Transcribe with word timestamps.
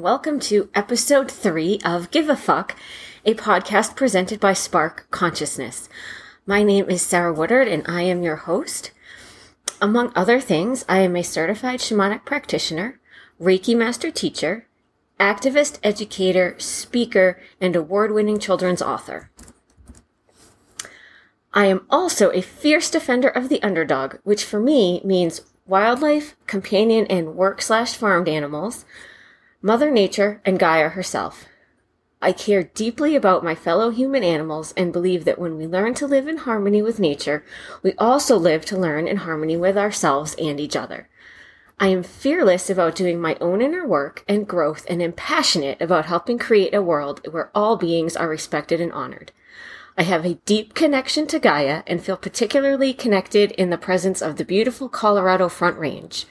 welcome 0.00 0.40
to 0.40 0.70
episode 0.74 1.30
three 1.30 1.78
of 1.84 2.10
Give 2.10 2.30
a 2.30 2.36
Fuck, 2.36 2.74
a 3.26 3.34
podcast 3.34 3.96
presented 3.96 4.40
by 4.40 4.54
Spark 4.54 5.06
Consciousness. 5.10 5.90
My 6.46 6.62
name 6.62 6.88
is 6.88 7.02
Sarah 7.02 7.34
Woodard, 7.34 7.68
and 7.68 7.84
I 7.86 8.02
am 8.02 8.22
your 8.22 8.36
host. 8.36 8.92
Among 9.78 10.10
other 10.16 10.40
things, 10.40 10.86
I 10.88 11.00
am 11.00 11.16
a 11.16 11.22
certified 11.22 11.80
shamanic 11.80 12.24
practitioner, 12.24 12.98
Reiki 13.38 13.76
master 13.76 14.10
teacher, 14.10 14.66
activist, 15.18 15.78
educator, 15.82 16.54
speaker, 16.56 17.38
and 17.60 17.76
award 17.76 18.12
winning 18.12 18.38
children's 18.38 18.80
author. 18.80 19.30
I 21.52 21.66
am 21.66 21.84
also 21.90 22.30
a 22.30 22.40
fierce 22.40 22.90
defender 22.90 23.28
of 23.28 23.50
the 23.50 23.62
underdog, 23.62 24.16
which 24.24 24.44
for 24.44 24.60
me 24.60 25.02
means 25.04 25.42
wildlife, 25.66 26.36
companion, 26.46 27.06
and 27.10 27.34
work 27.34 27.60
slash 27.60 27.94
farmed 27.94 28.30
animals, 28.30 28.86
Mother 29.62 29.90
Nature, 29.90 30.40
and 30.46 30.58
Gaia 30.58 30.88
herself. 30.88 31.44
I 32.22 32.32
care 32.32 32.62
deeply 32.62 33.14
about 33.14 33.44
my 33.44 33.54
fellow 33.54 33.90
human 33.90 34.24
animals 34.24 34.72
and 34.74 34.90
believe 34.90 35.26
that 35.26 35.38
when 35.38 35.58
we 35.58 35.66
learn 35.66 35.92
to 35.96 36.06
live 36.06 36.26
in 36.26 36.38
harmony 36.38 36.80
with 36.80 36.98
nature, 36.98 37.44
we 37.82 37.92
also 37.98 38.38
live 38.38 38.64
to 38.66 38.78
learn 38.78 39.06
in 39.06 39.18
harmony 39.18 39.58
with 39.58 39.76
ourselves 39.76 40.34
and 40.38 40.58
each 40.58 40.76
other. 40.76 41.10
I 41.78 41.88
am 41.88 42.02
fearless 42.02 42.70
about 42.70 42.94
doing 42.94 43.20
my 43.20 43.36
own 43.38 43.60
inner 43.60 43.86
work 43.86 44.24
and 44.26 44.48
growth 44.48 44.86
and 44.88 45.02
am 45.02 45.12
passionate 45.12 45.82
about 45.82 46.06
helping 46.06 46.38
create 46.38 46.74
a 46.74 46.80
world 46.80 47.20
where 47.30 47.50
all 47.54 47.76
beings 47.76 48.16
are 48.16 48.30
respected 48.30 48.80
and 48.80 48.92
honored. 48.92 49.30
I 49.94 50.04
have 50.04 50.24
a 50.24 50.38
deep 50.46 50.72
connection 50.72 51.26
to 51.26 51.38
Gaia 51.38 51.82
and 51.86 52.02
feel 52.02 52.16
particularly 52.16 52.94
connected 52.94 53.52
in 53.52 53.68
the 53.68 53.76
presence 53.76 54.22
of 54.22 54.36
the 54.36 54.44
beautiful 54.46 54.88
Colorado 54.88 55.50
Front 55.50 55.76
Range. 55.78 56.24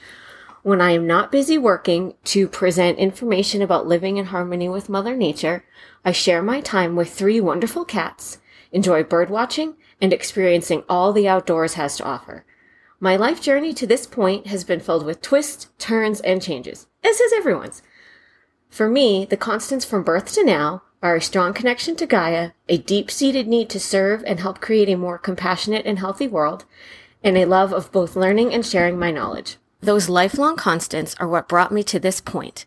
When 0.61 0.81
I 0.81 0.91
am 0.91 1.07
not 1.07 1.31
busy 1.31 1.57
working 1.57 2.15
to 2.25 2.45
present 2.45 2.97
information 2.97 3.61
about 3.61 3.88
living 3.88 4.17
in 4.17 4.25
harmony 4.25 4.67
with 4.67 4.89
Mother 4.89 5.15
Nature, 5.15 5.63
I 6.03 6.11
share 6.11 6.41
my 6.41 6.59
time 6.59 6.97
with 6.97 7.13
three 7.13 7.39
wonderful 7.39 7.85
cats, 7.85 8.39
enjoy 8.73 9.03
bird 9.03 9.30
watching, 9.30 9.75
and 10.02 10.11
experiencing 10.11 10.83
all 10.89 11.13
the 11.13 11.30
outdoors 11.30 11.75
has 11.75 11.95
to 11.97 12.03
offer. 12.03 12.43
My 12.99 13.15
life 13.15 13.41
journey 13.41 13.73
to 13.75 13.87
this 13.87 14.05
point 14.05 14.47
has 14.47 14.65
been 14.65 14.81
filled 14.81 15.05
with 15.05 15.21
twists, 15.21 15.69
turns, 15.77 16.19
and 16.21 16.41
changes, 16.41 16.87
as 17.05 17.19
has 17.19 17.31
everyone's. 17.31 17.81
For 18.69 18.89
me, 18.89 19.23
the 19.23 19.37
constants 19.37 19.85
from 19.85 20.03
birth 20.03 20.33
to 20.33 20.43
now 20.43 20.83
are 21.02 21.15
a 21.15 21.21
strong 21.21 21.53
connection 21.53 21.95
to 21.95 22.05
Gaia, 22.05 22.52
a 22.67 22.77
deep 22.77 23.09
seated 23.09 23.47
need 23.47 23.69
to 23.69 23.80
serve 23.80 24.25
and 24.27 24.41
help 24.41 24.59
create 24.59 24.89
a 24.89 24.97
more 24.97 25.17
compassionate 25.17 25.85
and 25.85 25.99
healthy 25.99 26.27
world, 26.27 26.65
and 27.23 27.37
a 27.37 27.45
love 27.45 27.71
of 27.71 27.93
both 27.93 28.17
learning 28.17 28.53
and 28.53 28.65
sharing 28.65 28.99
my 28.99 29.09
knowledge. 29.09 29.55
Those 29.81 30.09
lifelong 30.09 30.58
constants 30.58 31.16
are 31.19 31.27
what 31.27 31.47
brought 31.47 31.72
me 31.72 31.83
to 31.83 31.99
this 31.99 32.19
point. 32.19 32.66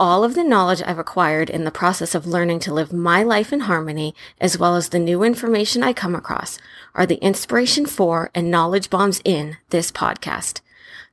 All 0.00 0.24
of 0.24 0.34
the 0.34 0.42
knowledge 0.42 0.82
I've 0.84 0.98
acquired 0.98 1.48
in 1.48 1.64
the 1.64 1.70
process 1.70 2.14
of 2.14 2.26
learning 2.26 2.58
to 2.60 2.74
live 2.74 2.92
my 2.92 3.22
life 3.22 3.52
in 3.52 3.60
harmony, 3.60 4.14
as 4.40 4.58
well 4.58 4.74
as 4.74 4.88
the 4.88 4.98
new 4.98 5.22
information 5.22 5.84
I 5.84 5.92
come 5.92 6.16
across, 6.16 6.58
are 6.94 7.06
the 7.06 7.22
inspiration 7.22 7.86
for 7.86 8.30
and 8.34 8.50
knowledge 8.50 8.90
bombs 8.90 9.20
in 9.24 9.58
this 9.70 9.92
podcast. 9.92 10.60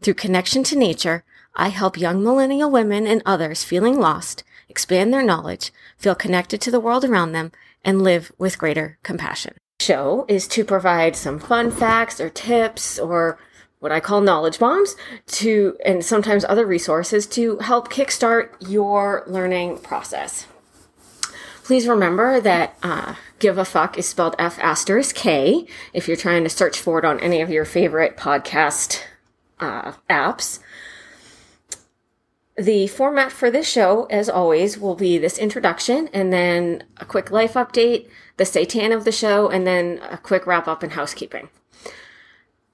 Through 0.02 0.16
connection 0.16 0.64
to 0.64 0.78
nature, 0.78 1.24
I 1.56 1.70
help 1.70 1.98
young 1.98 2.24
millennial 2.24 2.72
women 2.72 3.06
and 3.06 3.22
others 3.26 3.64
feeling 3.64 4.00
lost 4.00 4.44
expand 4.70 5.12
their 5.12 5.24
knowledge, 5.24 5.74
feel 5.98 6.16
connected 6.16 6.62
to 6.62 6.72
the 6.72 6.80
world 6.80 7.04
around 7.04 7.32
them, 7.32 7.52
and 7.84 8.02
live 8.02 8.32
with 8.38 8.58
greater 8.58 8.98
compassion. 9.04 9.56
Show 9.80 10.26
is 10.28 10.48
to 10.50 10.64
provide 10.64 11.16
some 11.16 11.40
fun 11.40 11.72
facts 11.72 12.22
or 12.22 12.30
tips 12.30 13.00
or 13.00 13.40
what 13.80 13.92
I 13.92 14.00
call 14.00 14.22
knowledge 14.22 14.60
bombs 14.60 14.96
to, 15.28 15.78
and 15.86 16.04
sometimes 16.04 16.46
other 16.46 16.66
resources 16.66 17.26
to 17.28 17.58
help 17.60 17.92
kickstart 17.92 18.50
your 18.60 19.24
learning 19.28 19.80
process. 19.80 20.48
Please 21.64 21.88
remember 21.88 22.42
that 22.42 22.78
uh, 22.82 23.16
Give 23.38 23.58
a 23.58 23.64
Fuck 23.64 23.98
is 23.98 24.08
spelled 24.08 24.36
F 24.40 24.58
asterisk 24.60 25.16
K 25.16 25.68
if 25.94 26.08
you're 26.08 26.18
trying 26.18 26.44
to 26.44 26.50
search 26.50 26.80
for 26.80 27.00
it 27.00 27.06
on 27.06 27.20
any 27.20 27.42
of 27.42 27.50
your 27.50 27.64
favorite 27.64 28.18
podcast 28.18 29.02
uh, 29.60 29.94
apps. 30.10 30.60
The 32.58 32.88
format 32.88 33.32
for 33.32 33.50
this 33.50 33.70
show, 33.70 34.06
as 34.06 34.28
always, 34.28 34.78
will 34.78 34.96
be 34.96 35.18
this 35.18 35.38
introduction 35.38 36.10
and 36.12 36.34
then 36.34 36.84
a 36.98 37.06
quick 37.06 37.32
life 37.32 37.54
update, 37.54 38.10
the 38.36 38.44
seitan 38.44 38.94
of 38.94 39.06
the 39.06 39.14
show, 39.14 39.48
and 39.48 39.66
then 39.66 40.02
a 40.10 40.18
quick 40.18 40.46
wrap 40.46 40.68
up 40.68 40.84
and 40.84 40.94
housekeeping. 40.94 41.50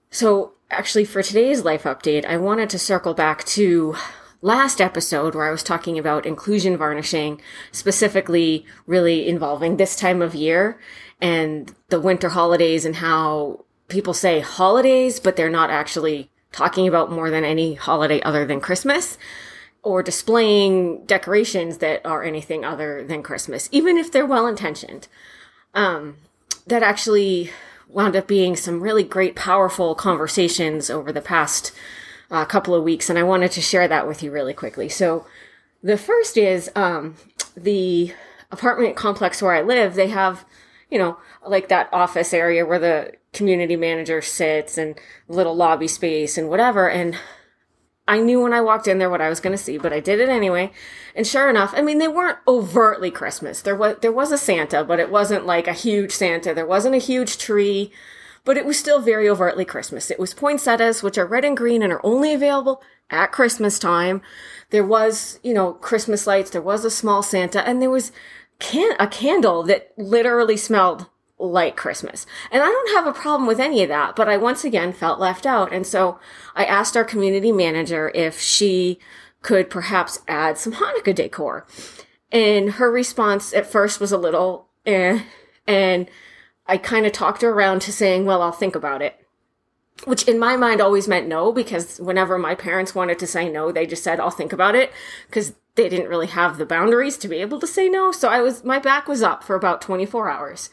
So, 0.09 0.53
actually, 0.71 1.05
for 1.05 1.21
today's 1.21 1.63
life 1.63 1.83
update, 1.83 2.25
I 2.25 2.37
wanted 2.37 2.69
to 2.71 2.79
circle 2.79 3.13
back 3.13 3.43
to 3.45 3.95
last 4.41 4.79
episode 4.79 5.33
where 5.33 5.47
I 5.47 5.51
was 5.51 5.63
talking 5.63 5.97
about 5.97 6.25
inclusion 6.25 6.77
varnishing, 6.77 7.41
specifically 7.71 8.65
really 8.85 9.27
involving 9.27 9.77
this 9.77 9.95
time 9.95 10.21
of 10.21 10.35
year 10.35 10.79
and 11.19 11.73
the 11.89 11.99
winter 11.99 12.29
holidays 12.29 12.85
and 12.85 12.97
how 12.97 13.65
people 13.87 14.13
say 14.13 14.39
holidays, 14.41 15.19
but 15.19 15.35
they're 15.35 15.49
not 15.49 15.69
actually 15.69 16.29
talking 16.51 16.87
about 16.87 17.11
more 17.11 17.29
than 17.29 17.43
any 17.43 17.73
holiday 17.73 18.21
other 18.21 18.45
than 18.45 18.61
Christmas 18.61 19.17
or 19.83 20.01
displaying 20.01 21.05
decorations 21.05 21.77
that 21.77 22.03
are 22.05 22.23
anything 22.23 22.65
other 22.65 23.03
than 23.03 23.21
Christmas, 23.21 23.69
even 23.71 23.97
if 23.97 24.11
they're 24.11 24.25
well 24.25 24.47
intentioned. 24.47 25.07
Um, 25.73 26.17
that 26.67 26.81
actually 26.81 27.51
wound 27.95 28.15
up 28.15 28.27
being 28.27 28.57
some 28.57 28.81
really 28.81 29.03
great, 29.03 29.35
powerful 29.35 29.95
conversations 29.95 30.89
over 30.89 31.13
the 31.13 31.21
past 31.21 31.71
uh, 32.29 32.43
couple 32.43 32.75
of 32.75 32.83
weeks, 32.83 33.09
and 33.09 33.17
I 33.17 33.23
wanted 33.23 33.51
to 33.53 33.61
share 33.61 33.87
that 33.87 34.07
with 34.07 34.21
you 34.21 34.31
really 34.31 34.53
quickly. 34.53 34.89
So, 34.89 35.25
the 35.81 35.97
first 35.97 36.35
is 36.37 36.69
um, 36.75 37.15
the 37.55 38.13
apartment 38.51 38.95
complex 38.95 39.41
where 39.41 39.53
I 39.53 39.61
live, 39.61 39.95
they 39.95 40.09
have, 40.09 40.43
you 40.89 40.97
know, 40.97 41.17
like 41.47 41.69
that 41.69 41.89
office 41.93 42.33
area 42.33 42.65
where 42.65 42.79
the 42.79 43.13
community 43.33 43.75
manager 43.75 44.21
sits 44.21 44.77
and 44.77 44.99
little 45.27 45.55
lobby 45.55 45.87
space 45.87 46.37
and 46.37 46.49
whatever. 46.49 46.89
And 46.89 47.15
I 48.07 48.19
knew 48.19 48.41
when 48.41 48.53
I 48.53 48.61
walked 48.61 48.87
in 48.87 48.99
there 48.99 49.09
what 49.09 49.21
I 49.21 49.29
was 49.29 49.39
going 49.39 49.55
to 49.55 49.63
see, 49.63 49.77
but 49.77 49.91
I 49.91 49.99
did 49.99 50.19
it 50.19 50.29
anyway. 50.29 50.71
And 51.15 51.25
sure 51.25 51.49
enough, 51.49 51.73
I 51.75 51.81
mean, 51.81 51.97
they 51.97 52.07
weren't 52.07 52.37
overtly 52.47 53.09
Christmas. 53.09 53.61
There 53.61 53.75
was 53.75 53.97
there 54.01 54.11
was 54.11 54.31
a 54.31 54.37
Santa, 54.37 54.83
but 54.83 54.99
it 54.99 55.09
wasn't 55.09 55.45
like 55.45 55.67
a 55.67 55.73
huge 55.73 56.11
Santa. 56.11 56.53
There 56.53 56.67
wasn't 56.67 56.95
a 56.95 56.99
huge 56.99 57.37
tree, 57.37 57.91
but 58.43 58.57
it 58.57 58.65
was 58.65 58.77
still 58.77 58.99
very 58.99 59.27
overtly 59.27 59.65
Christmas. 59.65 60.11
It 60.11 60.19
was 60.19 60.35
poinsettias, 60.35 61.01
which 61.01 61.17
are 61.17 61.25
red 61.25 61.45
and 61.45 61.57
green 61.57 61.81
and 61.81 61.91
are 61.91 62.05
only 62.05 62.33
available 62.33 62.83
at 63.09 63.31
Christmas 63.31 63.79
time. 63.79 64.21
There 64.69 64.85
was, 64.85 65.39
you 65.43 65.53
know, 65.53 65.73
Christmas 65.73 66.27
lights. 66.27 66.51
There 66.51 66.61
was 66.61 66.85
a 66.85 66.91
small 66.91 67.23
Santa, 67.23 67.67
and 67.67 67.81
there 67.81 67.89
was 67.89 68.11
can 68.59 68.95
a 68.99 69.07
candle 69.07 69.63
that 69.63 69.93
literally 69.97 70.57
smelled 70.57 71.07
like 71.37 71.75
Christmas. 71.75 72.25
And 72.51 72.63
I 72.63 72.67
don't 72.67 72.95
have 72.95 73.07
a 73.07 73.17
problem 73.17 73.47
with 73.47 73.59
any 73.59 73.83
of 73.83 73.89
that, 73.89 74.15
but 74.15 74.29
I 74.29 74.37
once 74.37 74.63
again 74.63 74.93
felt 74.93 75.19
left 75.19 75.45
out. 75.45 75.73
And 75.73 75.85
so 75.85 76.19
I 76.55 76.65
asked 76.65 76.95
our 76.95 77.03
community 77.03 77.51
manager 77.51 78.11
if 78.15 78.39
she 78.39 78.99
could 79.41 79.69
perhaps 79.69 80.19
add 80.27 80.57
some 80.57 80.73
Hanukkah 80.73 81.13
decor. 81.13 81.67
And 82.31 82.71
her 82.71 82.91
response 82.91 83.53
at 83.53 83.67
first 83.67 83.99
was 83.99 84.11
a 84.11 84.17
little 84.17 84.67
eh. 84.85 85.21
And 85.67 86.09
I 86.67 86.77
kind 86.77 87.05
of 87.05 87.11
talked 87.11 87.41
her 87.41 87.51
around 87.51 87.81
to 87.83 87.93
saying, 87.93 88.25
well, 88.25 88.41
I'll 88.41 88.51
think 88.51 88.75
about 88.75 89.01
it. 89.01 89.19
Which 90.05 90.27
in 90.27 90.39
my 90.39 90.57
mind 90.57 90.81
always 90.81 91.07
meant 91.07 91.27
no, 91.27 91.53
because 91.53 91.99
whenever 91.99 92.37
my 92.37 92.55
parents 92.55 92.95
wanted 92.95 93.19
to 93.19 93.27
say 93.27 93.49
no, 93.49 93.71
they 93.71 93.85
just 93.85 94.03
said, 94.03 94.19
I'll 94.19 94.31
think 94.31 94.51
about 94.51 94.75
it. 94.75 94.91
Because 95.27 95.53
they 95.75 95.89
didn't 95.89 96.09
really 96.09 96.27
have 96.27 96.57
the 96.57 96.65
boundaries 96.65 97.17
to 97.17 97.27
be 97.27 97.37
able 97.37 97.59
to 97.59 97.67
say 97.67 97.87
no. 97.87 98.11
So 98.11 98.29
I 98.29 98.41
was, 98.41 98.63
my 98.63 98.79
back 98.79 99.07
was 99.07 99.21
up 99.21 99.43
for 99.43 99.55
about 99.55 99.81
24 99.81 100.29
hours 100.29 100.69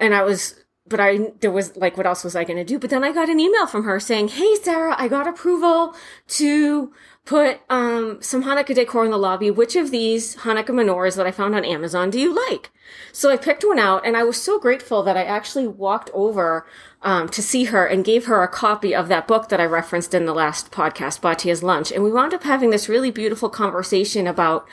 and 0.00 0.14
I 0.14 0.22
was, 0.22 0.64
but 0.88 0.98
I, 0.98 1.32
there 1.40 1.52
was 1.52 1.76
like, 1.76 1.96
what 1.96 2.06
else 2.06 2.24
was 2.24 2.34
I 2.34 2.42
going 2.42 2.56
to 2.56 2.64
do? 2.64 2.78
But 2.78 2.90
then 2.90 3.04
I 3.04 3.12
got 3.12 3.28
an 3.28 3.38
email 3.38 3.66
from 3.66 3.84
her 3.84 4.00
saying, 4.00 4.28
Hey, 4.28 4.56
Sarah, 4.56 4.96
I 4.98 5.06
got 5.06 5.28
approval 5.28 5.94
to 6.28 6.92
put, 7.24 7.60
um, 7.68 8.18
some 8.20 8.42
Hanukkah 8.42 8.74
decor 8.74 9.04
in 9.04 9.10
the 9.10 9.18
lobby. 9.18 9.50
Which 9.50 9.76
of 9.76 9.90
these 9.90 10.36
Hanukkah 10.36 10.70
menorahs 10.70 11.16
that 11.16 11.26
I 11.26 11.30
found 11.30 11.54
on 11.54 11.64
Amazon 11.64 12.10
do 12.10 12.18
you 12.18 12.34
like? 12.48 12.70
So 13.12 13.30
I 13.30 13.36
picked 13.36 13.62
one 13.62 13.78
out 13.78 14.04
and 14.04 14.16
I 14.16 14.24
was 14.24 14.40
so 14.40 14.58
grateful 14.58 15.02
that 15.04 15.16
I 15.16 15.22
actually 15.22 15.68
walked 15.68 16.10
over, 16.12 16.66
um, 17.02 17.28
to 17.28 17.42
see 17.42 17.64
her 17.64 17.86
and 17.86 18.04
gave 18.04 18.26
her 18.26 18.42
a 18.42 18.48
copy 18.48 18.94
of 18.94 19.08
that 19.08 19.28
book 19.28 19.48
that 19.50 19.60
I 19.60 19.66
referenced 19.66 20.12
in 20.14 20.24
the 20.24 20.34
last 20.34 20.72
podcast, 20.72 21.20
Batia's 21.20 21.62
Lunch. 21.62 21.92
And 21.92 22.02
we 22.02 22.10
wound 22.10 22.34
up 22.34 22.42
having 22.42 22.70
this 22.70 22.88
really 22.88 23.12
beautiful 23.12 23.48
conversation 23.48 24.26
about 24.26 24.66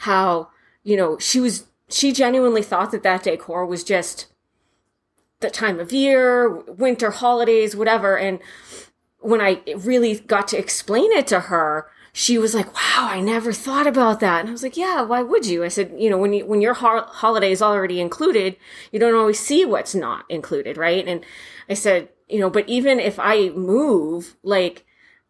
how, 0.00 0.50
you 0.84 0.96
know, 0.96 1.18
she 1.18 1.40
was, 1.40 1.64
she 1.88 2.12
genuinely 2.12 2.62
thought 2.62 2.92
that 2.92 3.02
that 3.02 3.24
decor 3.24 3.66
was 3.66 3.82
just, 3.82 4.26
the 5.40 5.50
time 5.50 5.78
of 5.78 5.92
year, 5.92 6.48
winter 6.48 7.10
holidays, 7.10 7.76
whatever. 7.76 8.16
And 8.18 8.40
when 9.20 9.40
I 9.40 9.62
really 9.76 10.18
got 10.20 10.48
to 10.48 10.58
explain 10.58 11.12
it 11.12 11.26
to 11.28 11.40
her, 11.40 11.88
she 12.12 12.38
was 12.38 12.54
like, 12.54 12.72
"Wow, 12.74 13.08
I 13.10 13.20
never 13.20 13.52
thought 13.52 13.86
about 13.86 14.20
that." 14.20 14.40
And 14.40 14.48
I 14.48 14.52
was 14.52 14.62
like, 14.62 14.76
"Yeah, 14.78 15.02
why 15.02 15.20
would 15.22 15.44
you?" 15.44 15.62
I 15.62 15.68
said, 15.68 15.94
"You 15.98 16.08
know, 16.08 16.16
when 16.16 16.32
you 16.32 16.46
when 16.46 16.62
your 16.62 16.72
ho- 16.72 17.04
holiday 17.06 17.52
is 17.52 17.60
already 17.60 18.00
included, 18.00 18.56
you 18.90 18.98
don't 18.98 19.14
always 19.14 19.38
see 19.38 19.66
what's 19.66 19.94
not 19.94 20.24
included, 20.30 20.78
right?" 20.78 21.06
And 21.06 21.22
I 21.68 21.74
said, 21.74 22.08
"You 22.28 22.40
know, 22.40 22.48
but 22.48 22.66
even 22.68 22.98
if 23.00 23.18
I 23.20 23.50
move, 23.50 24.36
like 24.42 24.85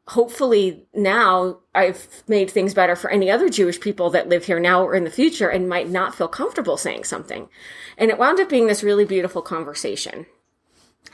hopefully 0.08 0.86
now 0.94 1.58
I've 1.74 2.22
made 2.28 2.50
things 2.50 2.74
better 2.74 2.94
for 2.94 3.10
any 3.10 3.30
other 3.30 3.48
Jewish 3.48 3.80
people 3.80 4.10
that 4.10 4.28
live 4.28 4.44
here 4.44 4.60
now 4.60 4.84
or 4.84 4.94
in 4.94 5.04
the 5.04 5.10
future 5.10 5.48
and 5.48 5.68
might 5.68 5.88
not 5.88 6.14
feel 6.14 6.28
comfortable 6.28 6.76
saying 6.76 7.04
something. 7.04 7.48
And 7.98 8.10
it 8.10 8.18
wound 8.18 8.38
up 8.38 8.48
being 8.48 8.68
this 8.68 8.84
really 8.84 9.04
beautiful 9.04 9.42
conversation. 9.42 10.26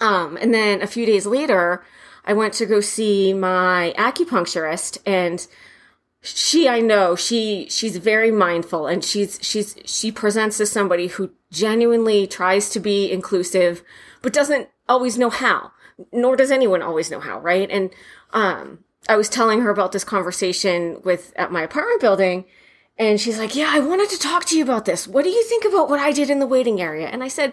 Um, 0.00 0.36
and 0.36 0.52
then 0.52 0.82
a 0.82 0.86
few 0.86 1.06
days 1.06 1.26
later, 1.26 1.84
I 2.24 2.34
went 2.34 2.54
to 2.54 2.66
go 2.66 2.80
see 2.80 3.32
my 3.32 3.94
acupuncturist 3.96 4.98
and 5.06 5.46
she 6.22 6.68
I 6.68 6.80
know 6.80 7.16
she 7.16 7.66
she's 7.68 7.96
very 7.96 8.30
mindful 8.30 8.86
and 8.86 9.04
she's 9.04 9.40
she's 9.42 9.74
she 9.84 10.12
presents 10.12 10.60
as 10.60 10.70
somebody 10.70 11.08
who 11.08 11.32
genuinely 11.50 12.28
tries 12.28 12.70
to 12.70 12.80
be 12.80 13.10
inclusive 13.10 13.82
but 14.22 14.32
doesn't 14.32 14.68
always 14.88 15.18
know 15.18 15.30
how 15.30 15.72
nor 16.12 16.36
does 16.36 16.50
anyone 16.50 16.82
always 16.82 17.10
know 17.10 17.20
how 17.20 17.38
right 17.40 17.70
and 17.70 17.90
um 18.32 18.80
I 19.08 19.16
was 19.16 19.28
telling 19.28 19.62
her 19.62 19.70
about 19.70 19.92
this 19.92 20.04
conversation 20.04 21.00
with 21.04 21.32
at 21.36 21.52
my 21.52 21.62
apartment 21.62 22.00
building 22.00 22.44
and 22.98 23.20
she's 23.20 23.38
like 23.38 23.54
yeah 23.54 23.70
I 23.70 23.80
wanted 23.80 24.10
to 24.10 24.18
talk 24.18 24.44
to 24.46 24.56
you 24.56 24.62
about 24.62 24.84
this 24.84 25.08
what 25.08 25.24
do 25.24 25.30
you 25.30 25.44
think 25.44 25.64
about 25.64 25.88
what 25.88 26.00
I 26.00 26.12
did 26.12 26.30
in 26.30 26.38
the 26.38 26.46
waiting 26.46 26.80
area 26.80 27.08
and 27.08 27.22
I 27.22 27.28
said 27.28 27.52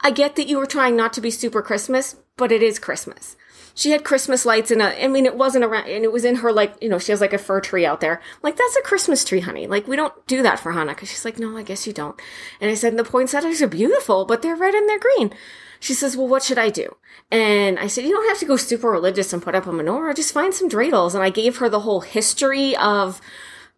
I 0.00 0.10
get 0.10 0.36
that 0.36 0.48
you 0.48 0.58
were 0.58 0.66
trying 0.66 0.96
not 0.96 1.12
to 1.14 1.20
be 1.20 1.30
super 1.30 1.62
Christmas 1.62 2.16
but 2.36 2.52
it 2.52 2.62
is 2.62 2.78
Christmas 2.78 3.36
she 3.76 3.90
had 3.90 4.04
Christmas 4.04 4.46
lights 4.46 4.70
in 4.70 4.80
a, 4.80 4.86
I 4.86 5.06
mean, 5.06 5.26
it 5.26 5.36
wasn't 5.36 5.64
around, 5.64 5.86
and 5.86 6.02
it 6.02 6.10
was 6.10 6.24
in 6.24 6.36
her, 6.36 6.50
like, 6.50 6.74
you 6.80 6.88
know, 6.88 6.98
she 6.98 7.12
has 7.12 7.20
like 7.20 7.34
a 7.34 7.38
fir 7.38 7.60
tree 7.60 7.84
out 7.84 8.00
there. 8.00 8.14
I'm 8.16 8.40
like, 8.42 8.56
that's 8.56 8.74
a 8.74 8.80
Christmas 8.80 9.22
tree, 9.22 9.40
honey. 9.40 9.66
Like, 9.66 9.86
we 9.86 9.96
don't 9.96 10.26
do 10.26 10.42
that 10.42 10.58
for 10.58 10.72
Hanukkah. 10.72 11.00
She's 11.00 11.26
like, 11.26 11.38
no, 11.38 11.54
I 11.58 11.62
guess 11.62 11.86
you 11.86 11.92
don't. 11.92 12.18
And 12.58 12.70
I 12.70 12.74
said, 12.74 12.96
the 12.96 13.04
poinsettias 13.04 13.60
are 13.60 13.68
beautiful, 13.68 14.24
but 14.24 14.40
they're 14.40 14.56
red 14.56 14.74
and 14.74 14.88
they're 14.88 14.98
green. 14.98 15.34
She 15.80 15.94
says, 15.94 16.16
well, 16.16 16.28
what 16.28 16.42
should 16.42 16.58
I 16.58 16.70
do? 16.70 16.96
And 17.30 17.78
I 17.78 17.86
said, 17.86 18.04
you 18.04 18.12
don't 18.12 18.28
have 18.28 18.38
to 18.38 18.46
go 18.46 18.56
super 18.56 18.90
religious 18.90 19.32
and 19.32 19.42
put 19.42 19.54
up 19.54 19.66
a 19.66 19.70
menorah. 19.70 20.14
Just 20.14 20.32
find 20.32 20.54
some 20.54 20.68
dreidels. 20.68 21.14
And 21.14 21.22
I 21.22 21.30
gave 21.30 21.58
her 21.58 21.68
the 21.68 21.80
whole 21.80 22.00
history 22.00 22.76
of 22.76 23.20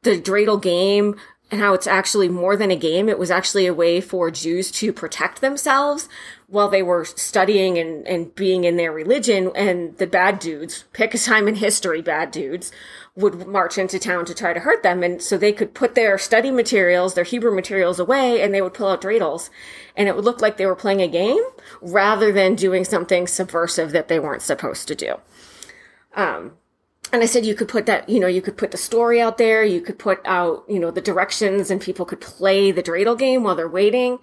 the 0.03 0.21
dreidel 0.21 0.61
game, 0.63 1.17
and 1.51 1.61
how 1.61 1.73
it's 1.73 1.87
actually 1.87 2.29
more 2.29 2.57
than 2.57 2.71
a 2.71 2.77
game. 2.77 3.09
It 3.09 3.19
was 3.19 3.31
actually 3.31 3.67
a 3.67 3.75
way 3.75 4.01
for 4.01 4.31
Jews 4.31 4.71
to 4.73 4.93
protect 4.93 5.41
themselves 5.41 6.09
while 6.47 6.69
they 6.69 6.83
were 6.83 7.05
studying 7.05 7.79
and, 7.79 8.07
and 8.07 8.35
being 8.35 8.65
in 8.65 8.77
their 8.77 8.93
religion. 8.93 9.51
And 9.55 9.97
the 9.97 10.07
bad 10.07 10.39
dudes, 10.39 10.85
pick 10.93 11.15
a 11.15 11.19
time 11.19 11.49
in 11.49 11.57
history, 11.57 12.03
bad 12.03 12.31
dudes 12.31 12.71
would 13.17 13.47
march 13.47 13.79
into 13.79 13.99
town 13.99 14.25
to 14.27 14.35
try 14.35 14.53
to 14.53 14.61
hurt 14.61 14.83
them. 14.83 15.03
And 15.03 15.23
so 15.23 15.39
they 15.39 15.53
could 15.53 15.75
put 15.75 15.95
their 15.95 16.19
study 16.19 16.51
materials, 16.51 17.15
their 17.15 17.25
Hebrew 17.25 17.55
materials 17.55 17.99
away 17.99 18.43
and 18.43 18.55
they 18.55 18.63
would 18.63 18.75
pull 18.75 18.89
out 18.89 19.01
dreidels 19.01 19.49
and 19.97 20.07
it 20.07 20.15
would 20.15 20.25
look 20.25 20.43
like 20.43 20.57
they 20.57 20.67
were 20.67 20.77
playing 20.77 21.01
a 21.03 21.09
game 21.09 21.43
rather 21.81 22.31
than 22.31 22.55
doing 22.55 22.85
something 22.85 23.27
subversive 23.27 23.93
that 23.93 24.09
they 24.09 24.21
weren't 24.21 24.43
supposed 24.43 24.87
to 24.89 24.95
do. 24.95 25.17
Um, 26.15 26.53
and 27.13 27.23
I 27.23 27.27
said 27.27 27.47
you 27.47 27.55
could 27.55 27.69
put 27.69 27.87
that, 27.87 28.09
you 28.09 28.21
know, 28.21 28.27
you 28.27 28.43
could 28.43 28.57
put 28.57 28.71
the 28.71 28.77
story 28.77 29.21
out 29.21 29.39
there, 29.39 29.65
you 29.65 29.81
could 29.81 29.99
put 29.99 30.21
out, 30.25 30.65
you 30.69 30.79
know, 30.79 30.91
the 30.91 31.01
directions 31.01 31.71
and 31.71 31.81
people 31.81 32.05
could 32.05 32.21
play 32.21 32.71
the 32.71 32.83
dreidel 32.83 33.19
game 33.19 33.43
while 33.43 33.55
they're 33.55 33.69
waiting. 33.69 34.19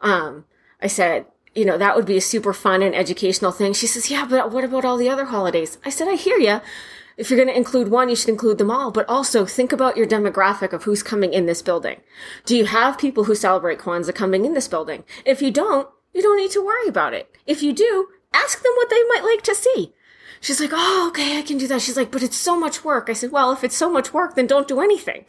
Um, 0.00 0.44
I 0.82 0.86
said, 0.86 1.26
you 1.54 1.64
know, 1.64 1.78
that 1.78 1.96
would 1.96 2.04
be 2.04 2.18
a 2.18 2.20
super 2.20 2.52
fun 2.52 2.82
and 2.82 2.94
educational 2.94 3.52
thing. 3.52 3.72
She 3.72 3.86
says, 3.86 4.10
yeah, 4.10 4.26
but 4.28 4.52
what 4.52 4.64
about 4.64 4.84
all 4.84 4.98
the 4.98 5.08
other 5.08 5.24
holidays? 5.26 5.78
I 5.84 5.90
said, 5.90 6.08
I 6.08 6.16
hear 6.16 6.36
you. 6.36 6.60
If 7.16 7.30
you're 7.30 7.38
going 7.38 7.48
to 7.48 7.56
include 7.56 7.88
one, 7.88 8.10
you 8.10 8.16
should 8.16 8.28
include 8.28 8.58
them 8.58 8.70
all, 8.70 8.90
but 8.90 9.08
also 9.08 9.46
think 9.46 9.72
about 9.72 9.96
your 9.96 10.06
demographic 10.06 10.74
of 10.74 10.82
who's 10.82 11.02
coming 11.02 11.32
in 11.32 11.46
this 11.46 11.62
building. 11.62 12.00
Do 12.44 12.54
you 12.54 12.66
have 12.66 12.98
people 12.98 13.24
who 13.24 13.34
celebrate 13.34 13.78
Kwanzaa 13.78 14.14
coming 14.14 14.44
in 14.44 14.52
this 14.52 14.68
building? 14.68 15.04
If 15.24 15.40
you 15.40 15.50
don't, 15.50 15.88
you 16.12 16.20
don't 16.20 16.36
need 16.36 16.50
to 16.50 16.64
worry 16.64 16.88
about 16.88 17.14
it. 17.14 17.34
If 17.46 17.62
you 17.62 17.72
do, 17.72 18.08
ask 18.34 18.62
them 18.62 18.72
what 18.76 18.90
they 18.90 19.02
might 19.04 19.24
like 19.24 19.42
to 19.44 19.54
see. 19.54 19.94
She's 20.40 20.60
like, 20.60 20.70
oh, 20.72 21.08
okay, 21.08 21.38
I 21.38 21.42
can 21.42 21.58
do 21.58 21.66
that. 21.68 21.82
She's 21.82 21.96
like, 21.96 22.10
but 22.10 22.22
it's 22.22 22.36
so 22.36 22.58
much 22.58 22.84
work. 22.84 23.08
I 23.08 23.14
said, 23.14 23.32
well, 23.32 23.52
if 23.52 23.64
it's 23.64 23.76
so 23.76 23.90
much 23.90 24.12
work, 24.12 24.34
then 24.34 24.46
don't 24.46 24.68
do 24.68 24.80
anything. 24.80 25.24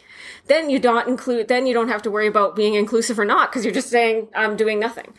Then 0.45 0.69
you 0.69 0.79
don't 0.79 1.07
include, 1.07 1.47
then 1.47 1.65
you 1.65 1.73
don't 1.73 1.87
have 1.87 2.01
to 2.03 2.11
worry 2.11 2.27
about 2.27 2.55
being 2.55 2.75
inclusive 2.75 3.19
or 3.19 3.25
not 3.25 3.51
because 3.51 3.63
you're 3.65 3.73
just 3.73 3.89
saying, 3.89 4.27
I'm 4.35 4.55
doing 4.55 4.79
nothing. 4.79 5.13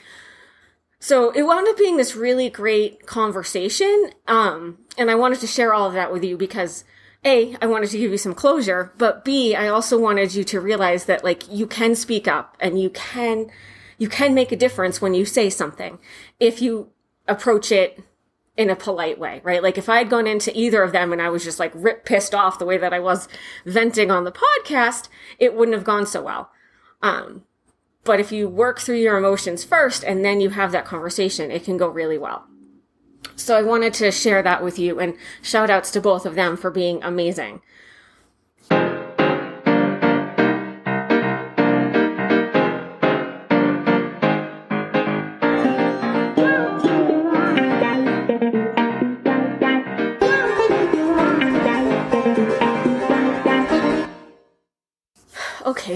So 1.01 1.31
it 1.31 1.43
wound 1.43 1.69
up 1.69 1.79
being 1.79 1.97
this 1.97 2.17
really 2.17 2.51
great 2.51 3.07
conversation. 3.07 4.11
Um, 4.27 4.79
and 4.97 5.11
I 5.11 5.15
wanted 5.15 5.41
to 5.41 5.47
share 5.47 5.73
all 5.73 5.87
of 5.87 5.95
that 5.95 6.13
with 6.13 6.25
you 6.25 6.37
because 6.37 6.85
A, 7.25 7.57
I 7.63 7.67
wanted 7.67 7.91
to 7.91 7.99
give 7.99 8.11
you 8.11 8.19
some 8.19 8.35
closure, 8.35 8.93
but 8.99 9.25
B, 9.25 9.55
I 9.55 9.69
also 9.69 9.99
wanted 9.99 10.35
you 10.35 10.45
to 10.45 10.61
realize 10.61 11.05
that 11.05 11.25
like 11.25 11.51
you 11.53 11.67
can 11.67 11.95
speak 11.95 12.27
up 12.27 12.57
and 12.61 12.81
you 12.81 12.91
can, 12.91 13.51
you 13.97 14.09
can 14.09 14.35
make 14.35 14.51
a 14.51 14.57
difference 14.57 15.01
when 15.01 15.15
you 15.15 15.25
say 15.25 15.51
something 15.51 15.99
if 16.41 16.61
you 16.61 16.91
approach 17.29 17.71
it 17.71 18.03
in 18.59 18.69
a 18.69 18.77
polite 18.77 19.21
way, 19.21 19.41
right? 19.45 19.63
Like 19.63 19.79
if 19.79 19.89
I 19.89 19.99
had 19.99 20.11
gone 20.11 20.27
into 20.27 20.51
either 20.59 20.83
of 20.83 20.91
them 20.91 21.13
and 21.13 21.23
I 21.23 21.29
was 21.29 21.45
just 21.45 21.61
like 21.61 21.71
rip 21.77 22.05
pissed 22.05 22.35
off 22.35 22.59
the 22.59 22.67
way 22.67 22.77
that 22.77 22.93
I 22.93 22.99
was 22.99 23.29
venting 23.65 24.11
on 24.11 24.25
the 24.25 24.33
podcast, 24.33 25.09
it 25.39 25.55
wouldn't 25.55 25.77
have 25.77 25.85
gone 25.85 26.07
so 26.07 26.23
well. 26.23 26.51
Um, 27.01 27.45
but 28.03 28.19
if 28.19 28.33
you 28.33 28.49
work 28.49 28.81
through 28.81 28.97
your 28.97 29.17
emotions 29.17 29.63
first 29.63 30.03
and 30.03 30.25
then 30.25 30.41
you 30.41 30.51
have 30.51 30.73
that 30.73 30.85
conversation, 30.85 31.53
it 31.53 31.63
can 31.63 31.77
go 31.77 31.87
really 31.87 32.19
well. 32.19 32.47
So 33.37 33.57
I 33.57 33.63
wanted 33.63 33.95
to 33.95 34.11
share 34.11 34.43
that 34.43 34.65
with 34.65 34.77
you 34.77 34.99
and 34.99 35.15
shout 35.41 35.71
outs 35.71 35.93
to 35.93 36.01
both 36.01 36.27
of 36.27 36.35
them 36.35 36.57
for 36.57 36.73
being 36.73 37.01
amazing. 37.05 37.63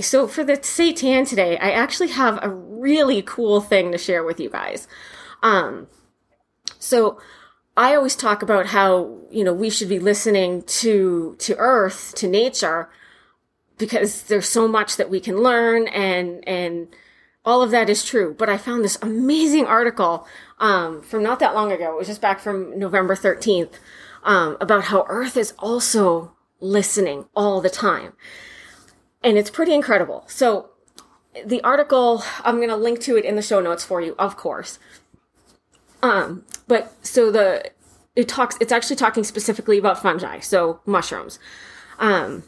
So 0.03 0.27
for 0.27 0.45
the 0.45 0.55
Seitan 0.55 1.29
today, 1.29 1.57
I 1.59 1.71
actually 1.71 2.09
have 2.09 2.39
a 2.43 2.49
really 2.49 3.23
cool 3.23 3.61
thing 3.61 3.93
to 3.93 3.99
share 3.99 4.25
with 4.25 4.39
you 4.41 4.51
guys. 4.51 4.87
Um, 5.43 5.87
so 6.79 7.21
I 7.77 7.95
always 7.95 8.17
talk 8.17 8.43
about 8.43 8.67
how, 8.67 9.19
you 9.31 9.45
know, 9.45 9.53
we 9.53 9.71
should 9.71 9.89
be 9.89 9.99
listening 9.99 10.63
to, 10.63 11.37
to 11.39 11.57
earth, 11.57 12.15
to 12.17 12.29
nature, 12.29 12.91
because 13.79 14.25
there's 14.25 14.49
so 14.49 14.69
much 14.69 14.97
that 14.97 15.11
we 15.11 15.21
can 15.21 15.43
learn 15.43 15.89
and, 15.89 16.47
and 16.47 16.89
all 17.45 17.63
of 17.63 17.71
that 17.71 17.89
is 17.89 18.05
true. 18.05 18.35
But 18.39 18.49
I 18.49 18.59
found 18.59 18.85
this 18.85 18.99
amazing 19.03 19.67
article, 19.67 20.27
um, 20.59 21.03
from 21.03 21.23
not 21.23 21.41
that 21.41 21.55
long 21.55 21.73
ago. 21.73 21.95
It 21.95 21.99
was 21.99 22.09
just 22.09 22.21
back 22.21 22.41
from 22.41 22.79
November 22.79 23.17
13th, 23.17 23.75
um, 24.23 24.57
about 24.61 24.85
how 24.85 25.07
earth 25.09 25.37
is 25.37 25.55
also 25.59 26.33
listening 26.61 27.27
all 27.35 27.61
the 27.61 27.71
time 27.71 28.13
and 29.23 29.39
it's 29.39 29.51
pretty 29.51 29.75
incredible. 29.75 30.25
So 30.27 30.71
the 31.47 31.63
article, 31.63 32.23
I'm 32.45 32.57
going 32.57 32.69
to 32.69 32.77
link 32.77 33.01
to 33.03 33.17
it 33.17 33.25
in 33.25 33.37
the 33.37 33.43
show 33.43 33.61
notes 33.61 33.85
for 33.85 34.01
you, 34.01 34.15
of 34.19 34.37
course. 34.37 34.79
Um, 36.03 36.45
but 36.67 36.93
so 37.05 37.31
the, 37.31 37.71
it 38.17 38.29
talks, 38.29 38.57
it's 38.61 38.73
actually 38.73 38.97
talking 38.97 39.25
specifically 39.25 39.79
about 39.79 40.03
fungi, 40.03 40.41
so 40.41 40.81
mushrooms. 40.85 41.39
Um, 41.99 42.43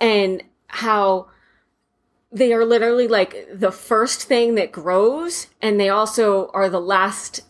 and 0.00 0.42
how 0.68 1.28
they 2.30 2.52
are 2.52 2.64
literally 2.64 3.08
like 3.08 3.46
the 3.52 3.72
first 3.72 4.22
thing 4.22 4.54
that 4.54 4.72
grows, 4.72 5.48
and 5.60 5.78
they 5.78 5.90
also 5.90 6.50
are 6.54 6.68
the 6.68 6.80
last 6.80 7.42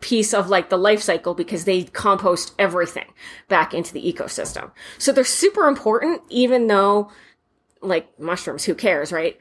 piece 0.00 0.32
of 0.32 0.48
like 0.48 0.68
the 0.68 0.76
life 0.76 1.02
cycle 1.02 1.34
because 1.34 1.64
they 1.64 1.84
compost 1.84 2.54
everything 2.58 3.06
back 3.48 3.72
into 3.74 3.92
the 3.92 4.12
ecosystem. 4.12 4.70
So 4.98 5.12
they're 5.12 5.24
super 5.24 5.66
important, 5.66 6.22
even 6.28 6.66
though 6.66 7.10
like 7.80 8.18
mushrooms, 8.18 8.64
who 8.64 8.74
cares, 8.74 9.12
right? 9.12 9.38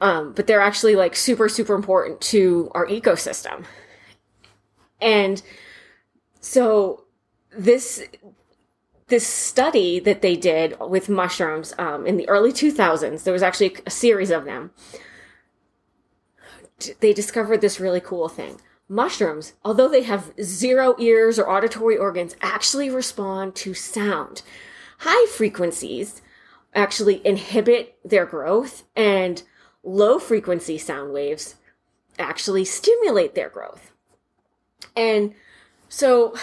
Um, 0.00 0.32
but 0.32 0.46
they're 0.46 0.60
actually 0.60 0.96
like 0.96 1.14
super, 1.14 1.48
super 1.48 1.74
important 1.74 2.20
to 2.22 2.70
our 2.74 2.86
ecosystem. 2.86 3.64
And 5.00 5.42
so 6.40 7.04
this, 7.56 8.04
this 9.08 9.26
study 9.26 10.00
that 10.00 10.22
they 10.22 10.36
did 10.36 10.78
with 10.80 11.08
mushrooms 11.08 11.74
um, 11.78 12.06
in 12.06 12.16
the 12.16 12.28
early 12.28 12.52
2000s, 12.52 13.24
there 13.24 13.32
was 13.32 13.42
actually 13.42 13.76
a 13.84 13.90
series 13.90 14.30
of 14.30 14.44
them. 14.44 14.70
They 17.00 17.12
discovered 17.12 17.60
this 17.60 17.78
really 17.78 18.00
cool 18.00 18.28
thing. 18.28 18.60
Mushrooms, 18.88 19.52
although 19.64 19.88
they 19.88 20.02
have 20.02 20.32
zero 20.42 20.94
ears 20.98 21.38
or 21.38 21.48
auditory 21.48 21.96
organs, 21.96 22.34
actually 22.40 22.90
respond 22.90 23.54
to 23.56 23.74
sound. 23.74 24.42
High 25.00 25.26
frequencies 25.30 26.21
actually 26.74 27.24
inhibit 27.26 27.98
their 28.04 28.26
growth 28.26 28.84
and 28.96 29.42
low 29.82 30.18
frequency 30.18 30.78
sound 30.78 31.12
waves 31.12 31.56
actually 32.18 32.64
stimulate 32.64 33.34
their 33.34 33.48
growth. 33.48 33.92
And 34.96 35.34
so 35.88 36.34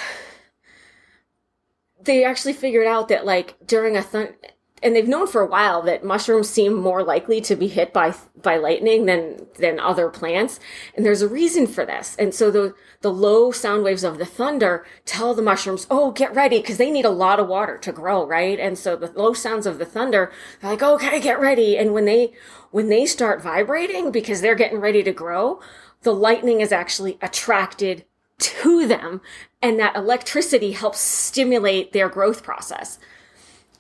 they 2.01 2.23
actually 2.23 2.53
figured 2.53 2.87
out 2.87 3.07
that 3.09 3.25
like 3.25 3.55
during 3.65 3.97
a 3.97 4.03
th- 4.03 4.35
and 4.81 4.95
they've 4.95 5.07
known 5.07 5.27
for 5.27 5.41
a 5.41 5.47
while 5.47 5.81
that 5.81 6.03
mushrooms 6.03 6.49
seem 6.49 6.73
more 6.73 7.03
likely 7.03 7.41
to 7.41 7.55
be 7.55 7.67
hit 7.67 7.93
by 7.93 8.13
by 8.41 8.57
lightning 8.57 9.05
than 9.05 9.47
than 9.57 9.79
other 9.79 10.09
plants 10.09 10.59
and 10.95 11.05
there's 11.05 11.21
a 11.21 11.27
reason 11.27 11.67
for 11.67 11.85
this. 11.85 12.15
And 12.17 12.33
so 12.33 12.51
the 12.51 12.75
the 13.01 13.11
low 13.11 13.51
sound 13.51 13.83
waves 13.83 14.03
of 14.03 14.17
the 14.17 14.25
thunder 14.25 14.85
tell 15.05 15.33
the 15.33 15.41
mushrooms 15.41 15.87
oh 15.89 16.11
get 16.11 16.33
ready 16.33 16.59
because 16.59 16.77
they 16.77 16.91
need 16.91 17.05
a 17.05 17.09
lot 17.09 17.39
of 17.39 17.47
water 17.47 17.77
to 17.77 17.91
grow 17.91 18.25
right? 18.25 18.59
And 18.59 18.77
so 18.77 18.95
the 18.95 19.11
low 19.11 19.33
sounds 19.33 19.65
of 19.65 19.79
the 19.79 19.85
thunder 19.85 20.31
they're 20.61 20.71
like 20.71 20.83
okay 20.83 21.19
get 21.19 21.39
ready 21.39 21.77
and 21.77 21.93
when 21.93 22.05
they 22.05 22.33
when 22.71 22.89
they 22.89 23.05
start 23.05 23.41
vibrating 23.41 24.11
because 24.11 24.41
they're 24.41 24.55
getting 24.55 24.79
ready 24.79 25.03
to 25.03 25.11
grow 25.11 25.59
the 26.03 26.13
lightning 26.13 26.61
is 26.61 26.71
actually 26.71 27.17
attracted 27.21 28.05
to 28.39 28.87
them 28.87 29.21
and 29.61 29.79
that 29.79 29.95
electricity 29.95 30.71
helps 30.71 30.99
stimulate 30.99 31.91
their 31.91 32.09
growth 32.09 32.43
process 32.43 32.99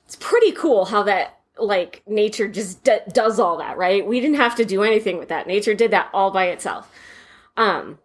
it's 0.09 0.15
pretty 0.15 0.51
cool 0.53 0.85
how 0.85 1.03
that 1.03 1.37
like 1.59 2.01
nature 2.07 2.47
just 2.47 2.83
d- 2.83 2.97
does 3.13 3.39
all 3.39 3.57
that, 3.57 3.77
right? 3.77 4.03
We 4.03 4.19
didn't 4.19 4.37
have 4.37 4.55
to 4.55 4.65
do 4.65 4.81
anything 4.81 5.19
with 5.19 5.29
that. 5.29 5.45
Nature 5.45 5.75
did 5.75 5.91
that 5.91 6.09
all 6.15 6.31
by 6.31 6.45
itself. 6.47 6.91
Um, 7.55 7.99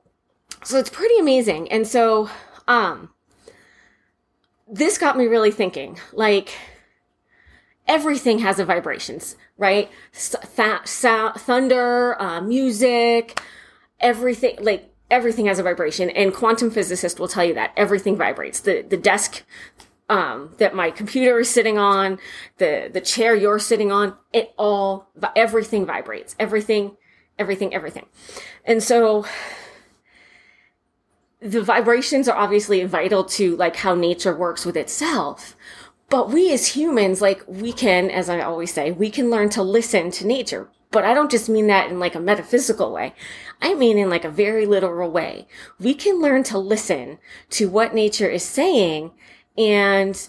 so 0.62 0.78
it's 0.78 0.90
pretty 0.90 1.18
amazing. 1.18 1.72
And 1.72 1.86
so, 1.86 2.28
um, 2.68 3.08
this 4.68 4.98
got 4.98 5.16
me 5.16 5.24
really 5.24 5.50
thinking, 5.50 5.98
like, 6.12 6.58
everything 7.88 8.40
has 8.40 8.58
a 8.58 8.66
vibrations, 8.66 9.36
right? 9.56 9.90
Th- 10.12 10.44
th- 10.56 11.34
thunder, 11.38 12.20
uh, 12.20 12.42
music, 12.42 13.40
everything, 13.98 14.58
like, 14.60 14.92
everything 15.10 15.46
has 15.46 15.58
a 15.58 15.62
vibration 15.62 16.10
and 16.10 16.34
quantum 16.34 16.70
physicists 16.70 17.18
will 17.18 17.28
tell 17.28 17.44
you 17.44 17.54
that 17.54 17.72
everything 17.78 18.14
vibrates 18.14 18.60
the 18.60 18.82
the 18.82 18.96
desk 18.98 19.42
um, 20.08 20.54
that 20.58 20.74
my 20.74 20.90
computer 20.90 21.38
is 21.38 21.48
sitting 21.48 21.78
on, 21.78 22.18
the, 22.58 22.90
the 22.92 23.00
chair 23.00 23.34
you're 23.34 23.58
sitting 23.58 23.90
on, 23.90 24.16
it 24.32 24.52
all, 24.58 25.08
everything 25.34 25.86
vibrates. 25.86 26.36
Everything, 26.38 26.96
everything, 27.38 27.74
everything. 27.74 28.06
And 28.64 28.82
so 28.82 29.24
the 31.40 31.62
vibrations 31.62 32.28
are 32.28 32.36
obviously 32.36 32.84
vital 32.84 33.24
to 33.24 33.56
like 33.56 33.76
how 33.76 33.94
nature 33.94 34.36
works 34.36 34.64
with 34.64 34.76
itself. 34.76 35.56
But 36.10 36.30
we 36.30 36.52
as 36.52 36.68
humans, 36.68 37.20
like 37.20 37.42
we 37.46 37.72
can, 37.72 38.10
as 38.10 38.28
I 38.28 38.40
always 38.40 38.72
say, 38.72 38.92
we 38.92 39.10
can 39.10 39.30
learn 39.30 39.48
to 39.50 39.62
listen 39.62 40.10
to 40.12 40.26
nature. 40.26 40.68
But 40.90 41.04
I 41.04 41.12
don't 41.12 41.30
just 41.30 41.48
mean 41.48 41.66
that 41.66 41.90
in 41.90 41.98
like 41.98 42.14
a 42.14 42.20
metaphysical 42.20 42.92
way. 42.92 43.14
I 43.60 43.74
mean 43.74 43.98
in 43.98 44.08
like 44.08 44.24
a 44.24 44.30
very 44.30 44.64
literal 44.64 45.10
way. 45.10 45.48
We 45.80 45.92
can 45.92 46.20
learn 46.20 46.44
to 46.44 46.58
listen 46.58 47.18
to 47.50 47.68
what 47.68 47.94
nature 47.94 48.28
is 48.28 48.44
saying 48.44 49.10
and 49.56 50.28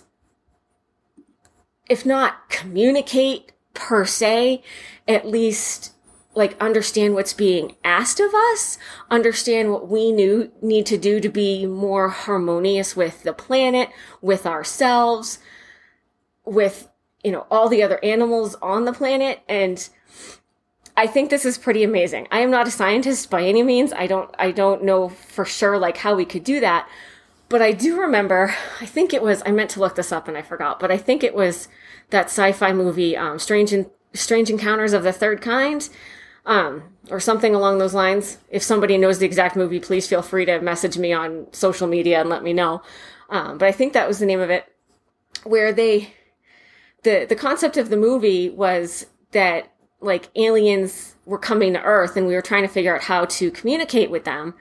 if 1.90 2.06
not 2.06 2.50
communicate 2.50 3.52
per 3.74 4.06
se, 4.06 4.64
at 5.08 5.28
least 5.28 5.94
like 6.36 6.62
understand 6.62 7.14
what's 7.14 7.34
being 7.34 7.76
asked 7.84 8.20
of 8.20 8.34
us, 8.34 8.78
understand 9.10 9.72
what 9.72 9.88
we 9.88 10.12
new, 10.12 10.52
need 10.62 10.86
to 10.86 10.98
do 10.98 11.20
to 11.22 11.30
be 11.30 11.66
more 11.66 12.10
harmonious 12.10 12.96
with 12.96 13.24
the 13.24 13.34
planet, 13.34 13.90
with 14.22 14.46
ourselves, 14.46 15.40
with, 16.44 16.90
you 17.24 17.32
know, 17.32 17.48
all 17.50 17.70
the 17.70 17.82
other 17.82 18.04
animals 18.04 18.56
on 18.62 18.84
the 18.84 18.92
planet. 18.92 19.40
And 19.48 19.88
I 20.98 21.08
think 21.08 21.30
this 21.30 21.46
is 21.46 21.58
pretty 21.58 21.84
amazing. 21.84 22.28
I 22.32 22.40
am 22.40 22.52
not 22.52 22.68
a 22.68 22.72
scientist 22.72 23.30
by 23.30 23.44
any 23.44 23.64
means. 23.64 23.94
I 23.94 24.06
don't, 24.06 24.34
I 24.38 24.52
don't 24.52 24.84
know 24.84 25.08
for 25.08 25.46
sure 25.46 25.78
like 25.78 25.98
how 25.98 26.16
we 26.16 26.26
could 26.26 26.44
do 26.44 26.60
that, 26.60 26.88
but 27.50 27.62
I 27.62 27.72
do 27.72 28.00
remember, 28.00 28.56
I 28.82 28.86
think 28.86 29.14
it 29.14 29.22
was, 29.22 29.44
I 29.46 29.52
meant 29.52 29.70
to 29.72 29.80
look 29.80 29.96
this 29.96 30.12
up 30.12 30.28
and 30.28 30.38
I 30.38 30.42
forgot, 30.42 30.80
but 30.80 30.92
I 30.92 30.98
think 30.98 31.24
it 31.24 31.36
was 31.36 31.68
that 32.10 32.26
sci-fi 32.26 32.74
movie, 32.74 33.16
um, 33.16 33.40
Strange, 33.40 33.72
in, 33.72 33.90
Strange 34.14 34.50
Encounters 34.50 34.94
of 34.94 35.04
the 35.04 35.14
Third 35.14 35.42
Kind, 35.42 35.90
um, 36.46 36.84
or 37.10 37.20
something 37.20 37.54
along 37.54 37.78
those 37.78 37.94
lines. 37.94 38.38
If 38.50 38.64
somebody 38.64 38.98
knows 38.98 39.20
the 39.20 39.26
exact 39.26 39.56
movie, 39.56 39.80
please 39.80 40.08
feel 40.08 40.22
free 40.22 40.46
to 40.46 40.60
message 40.60 40.98
me 40.98 41.14
on 41.14 41.48
social 41.52 41.88
media 41.88 42.22
and 42.22 42.30
let 42.30 42.44
me 42.44 42.54
know. 42.54 42.82
Um, 43.30 43.58
but 43.58 43.68
I 43.68 43.72
think 43.72 43.94
that 43.94 44.08
was 44.08 44.20
the 44.20 44.26
name 44.26 44.40
of 44.40 44.50
it, 44.50 44.72
where 45.44 45.74
they, 45.74 46.14
the, 47.04 47.26
the 47.28 47.36
concept 47.36 47.78
of 47.78 47.90
the 47.90 47.98
movie 47.98 48.50
was 48.50 49.08
that 49.32 49.72
like 50.02 50.30
aliens 50.36 51.16
were 51.26 51.40
coming 51.40 51.74
to 51.74 51.82
Earth 51.82 52.16
and 52.16 52.28
we 52.28 52.36
were 52.36 52.42
trying 52.42 52.62
to 52.62 52.74
figure 52.74 52.96
out 52.96 53.04
how 53.04 53.26
to 53.26 53.52
communicate 53.52 54.12
with 54.12 54.24
them. 54.24 54.54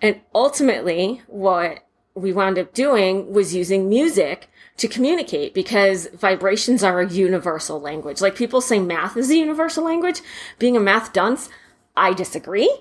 And 0.00 0.20
ultimately, 0.34 1.22
what 1.26 1.80
we 2.16 2.32
wound 2.32 2.58
up 2.58 2.72
doing 2.72 3.32
was 3.32 3.54
using 3.54 3.88
music 3.88 4.48
to 4.78 4.88
communicate 4.88 5.54
because 5.54 6.08
vibrations 6.14 6.82
are 6.82 7.00
a 7.00 7.08
universal 7.08 7.80
language. 7.80 8.20
Like 8.20 8.34
people 8.34 8.60
say 8.60 8.78
math 8.78 9.16
is 9.16 9.30
a 9.30 9.36
universal 9.36 9.84
language. 9.84 10.22
Being 10.58 10.76
a 10.76 10.80
math 10.80 11.12
dunce, 11.12 11.48
I 11.96 12.14
disagree. 12.14 12.74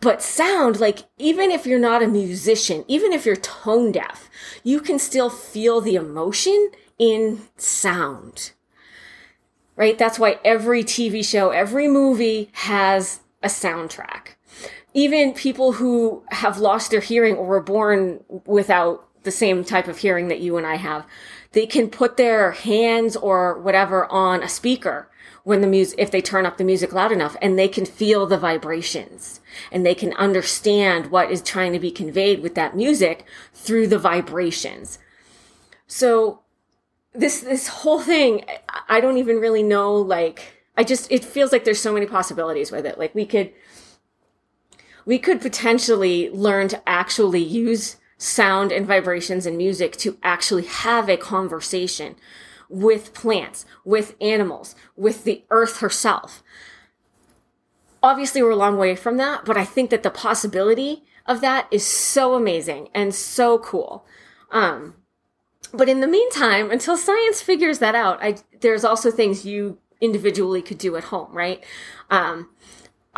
But 0.00 0.22
sound, 0.22 0.78
like 0.78 1.00
even 1.18 1.50
if 1.50 1.66
you're 1.66 1.78
not 1.78 2.02
a 2.02 2.08
musician, 2.08 2.84
even 2.86 3.12
if 3.12 3.26
you're 3.26 3.36
tone 3.36 3.92
deaf, 3.92 4.30
you 4.62 4.80
can 4.80 4.98
still 4.98 5.30
feel 5.30 5.80
the 5.80 5.96
emotion 5.96 6.70
in 6.98 7.40
sound. 7.56 8.52
Right? 9.74 9.98
That's 9.98 10.18
why 10.18 10.38
every 10.44 10.84
TV 10.84 11.24
show, 11.24 11.50
every 11.50 11.88
movie 11.88 12.50
has 12.52 13.20
a 13.42 13.48
soundtrack 13.48 14.35
even 14.96 15.34
people 15.34 15.72
who 15.72 16.24
have 16.30 16.56
lost 16.56 16.90
their 16.90 17.02
hearing 17.02 17.36
or 17.36 17.44
were 17.44 17.62
born 17.62 18.24
without 18.46 19.06
the 19.24 19.30
same 19.30 19.62
type 19.62 19.88
of 19.88 19.98
hearing 19.98 20.28
that 20.28 20.40
you 20.40 20.56
and 20.56 20.66
I 20.66 20.76
have, 20.76 21.04
they 21.52 21.66
can 21.66 21.90
put 21.90 22.16
their 22.16 22.52
hands 22.52 23.14
or 23.14 23.60
whatever 23.60 24.10
on 24.10 24.42
a 24.42 24.48
speaker 24.48 25.10
when 25.44 25.60
the 25.60 25.66
music, 25.66 25.98
if 25.98 26.10
they 26.10 26.22
turn 26.22 26.46
up 26.46 26.56
the 26.56 26.64
music 26.64 26.94
loud 26.94 27.12
enough 27.12 27.36
and 27.42 27.58
they 27.58 27.68
can 27.68 27.84
feel 27.84 28.26
the 28.26 28.38
vibrations 28.38 29.40
and 29.70 29.84
they 29.84 29.94
can 29.94 30.14
understand 30.14 31.10
what 31.10 31.30
is 31.30 31.42
trying 31.42 31.74
to 31.74 31.78
be 31.78 31.90
conveyed 31.90 32.40
with 32.40 32.54
that 32.54 32.74
music 32.74 33.26
through 33.52 33.86
the 33.88 33.98
vibrations. 33.98 34.98
So 35.86 36.40
this, 37.12 37.40
this 37.40 37.68
whole 37.68 38.00
thing, 38.00 38.46
I 38.88 39.00
don't 39.02 39.18
even 39.18 39.40
really 39.40 39.62
know, 39.62 39.94
like, 39.94 40.62
I 40.74 40.84
just, 40.84 41.12
it 41.12 41.22
feels 41.22 41.52
like 41.52 41.64
there's 41.64 41.80
so 41.80 41.92
many 41.92 42.06
possibilities 42.06 42.72
with 42.72 42.86
it. 42.86 42.98
Like 42.98 43.14
we 43.14 43.26
could, 43.26 43.52
we 45.06 45.18
could 45.18 45.40
potentially 45.40 46.28
learn 46.30 46.68
to 46.68 46.86
actually 46.86 47.42
use 47.42 47.96
sound 48.18 48.72
and 48.72 48.86
vibrations 48.86 49.46
and 49.46 49.56
music 49.56 49.96
to 49.96 50.18
actually 50.22 50.64
have 50.64 51.08
a 51.08 51.16
conversation 51.16 52.16
with 52.68 53.14
plants, 53.14 53.64
with 53.84 54.16
animals, 54.20 54.74
with 54.96 55.24
the 55.24 55.44
earth 55.50 55.78
herself. 55.78 56.42
Obviously, 58.02 58.42
we're 58.42 58.50
a 58.50 58.56
long 58.56 58.76
way 58.76 58.96
from 58.96 59.16
that, 59.16 59.44
but 59.44 59.56
I 59.56 59.64
think 59.64 59.90
that 59.90 60.02
the 60.02 60.10
possibility 60.10 61.04
of 61.24 61.40
that 61.40 61.68
is 61.70 61.86
so 61.86 62.34
amazing 62.34 62.88
and 62.94 63.14
so 63.14 63.58
cool. 63.58 64.04
Um, 64.50 64.94
but 65.72 65.88
in 65.88 66.00
the 66.00 66.06
meantime, 66.06 66.70
until 66.70 66.96
science 66.96 67.42
figures 67.42 67.78
that 67.78 67.94
out, 67.94 68.18
I, 68.22 68.36
there's 68.60 68.84
also 68.84 69.10
things 69.10 69.44
you 69.44 69.78
individually 70.00 70.62
could 70.62 70.78
do 70.78 70.96
at 70.96 71.04
home, 71.04 71.32
right? 71.32 71.62
Um, 72.10 72.50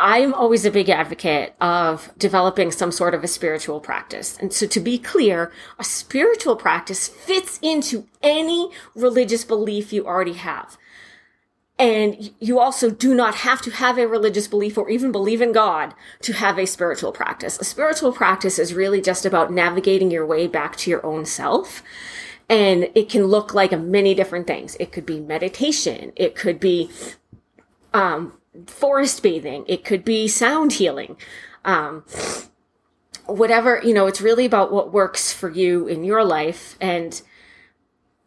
I'm 0.01 0.33
always 0.33 0.63
a 0.63 0.71
big 0.71 0.89
advocate 0.89 1.53
of 1.59 2.09
developing 2.17 2.71
some 2.71 2.91
sort 2.91 3.13
of 3.13 3.21
a 3.21 3.27
spiritual 3.27 3.81
practice. 3.81 4.37
And 4.39 4.53
so 4.53 4.65
to 4.65 4.79
be 4.79 4.97
clear, 4.97 5.51
a 5.77 5.83
spiritual 5.83 6.55
practice 6.55 7.09
fits 7.09 7.59
into 7.61 8.07
any 8.23 8.71
religious 8.95 9.43
belief 9.43 9.91
you 9.91 10.07
already 10.07 10.33
have. 10.33 10.77
And 11.77 12.31
you 12.39 12.59
also 12.59 12.89
do 12.89 13.13
not 13.13 13.35
have 13.35 13.61
to 13.63 13.71
have 13.71 13.97
a 13.97 14.07
religious 14.07 14.47
belief 14.47 14.77
or 14.77 14.89
even 14.89 15.11
believe 15.11 15.41
in 15.41 15.51
God 15.51 15.93
to 16.21 16.31
have 16.31 16.57
a 16.57 16.65
spiritual 16.65 17.11
practice. 17.11 17.59
A 17.59 17.65
spiritual 17.65 18.13
practice 18.13 18.57
is 18.57 18.73
really 18.73 19.01
just 19.01 19.25
about 19.25 19.51
navigating 19.51 20.11
your 20.11 20.25
way 20.25 20.47
back 20.47 20.77
to 20.77 20.89
your 20.89 21.05
own 21.05 21.25
self. 21.25 21.83
And 22.47 22.89
it 22.95 23.09
can 23.09 23.25
look 23.25 23.53
like 23.53 23.77
many 23.77 24.13
different 24.13 24.47
things. 24.47 24.77
It 24.79 24.93
could 24.93 25.05
be 25.05 25.19
meditation. 25.19 26.13
It 26.15 26.35
could 26.35 26.59
be, 26.59 26.89
um, 27.93 28.33
forest 28.67 29.21
bathing. 29.23 29.65
It 29.67 29.83
could 29.83 30.03
be 30.03 30.27
sound 30.27 30.73
healing. 30.73 31.17
Um, 31.65 32.03
whatever, 33.25 33.81
you 33.83 33.93
know, 33.93 34.07
it's 34.07 34.21
really 34.21 34.45
about 34.45 34.71
what 34.71 34.93
works 34.93 35.31
for 35.31 35.49
you 35.49 35.87
in 35.87 36.03
your 36.03 36.23
life. 36.23 36.77
And 36.81 37.21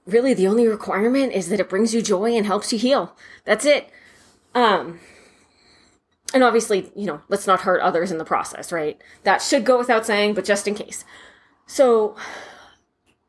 really 0.07 0.35
the 0.35 0.47
only 0.47 0.67
requirement 0.67 1.33
is 1.33 1.49
that 1.49 1.61
it 1.61 1.69
brings 1.69 1.95
you 1.95 2.03
joy 2.03 2.33
and 2.33 2.47
helps 2.47 2.73
you 2.73 2.79
heal. 2.79 3.17
That's 3.45 3.65
it. 3.65 3.91
Um, 4.55 5.01
and 6.35 6.43
obviously, 6.43 6.91
you 6.95 7.07
know, 7.07 7.21
let's 7.29 7.47
not 7.47 7.63
hurt 7.63 7.81
others 7.81 8.11
in 8.11 8.19
the 8.19 8.25
process, 8.25 8.73
right? 8.73 9.01
That 9.25 9.43
should 9.43 9.65
go 9.65 9.79
without 9.79 10.07
saying, 10.07 10.35
but 10.35 10.45
just 10.45 10.67
in 10.67 10.75
case. 10.75 11.05
So 11.67 12.17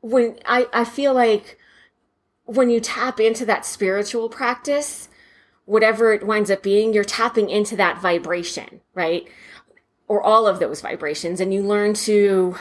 when 0.01 0.37
I, 0.45 0.67
I 0.73 0.85
feel 0.85 1.13
like 1.13 1.57
when 2.45 2.69
you 2.69 2.79
tap 2.79 3.19
into 3.19 3.45
that 3.45 3.65
spiritual 3.65 4.29
practice, 4.29 5.09
whatever 5.65 6.13
it 6.13 6.25
winds 6.25 6.51
up 6.51 6.63
being, 6.63 6.93
you're 6.93 7.03
tapping 7.03 7.49
into 7.49 7.75
that 7.75 8.01
vibration, 8.01 8.81
right? 8.93 9.27
Or 10.07 10.21
all 10.21 10.47
of 10.47 10.59
those 10.59 10.81
vibrations, 10.81 11.39
and 11.39 11.53
you 11.53 11.61
learn 11.61 11.93
to 11.95 12.55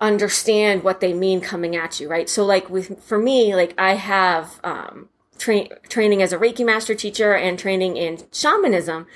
understand 0.00 0.82
what 0.82 1.00
they 1.00 1.12
mean 1.12 1.40
coming 1.40 1.76
at 1.76 2.00
you, 2.00 2.08
right? 2.08 2.28
So, 2.28 2.44
like 2.44 2.68
with 2.70 3.02
for 3.02 3.18
me, 3.18 3.54
like 3.54 3.74
I 3.78 3.94
have 3.94 4.60
um, 4.64 5.08
tra- 5.38 5.68
training 5.88 6.22
as 6.22 6.32
a 6.32 6.38
Reiki 6.38 6.64
master 6.64 6.94
teacher 6.94 7.34
and 7.34 7.58
training 7.58 7.96
in 7.96 8.18
shamanism. 8.32 9.06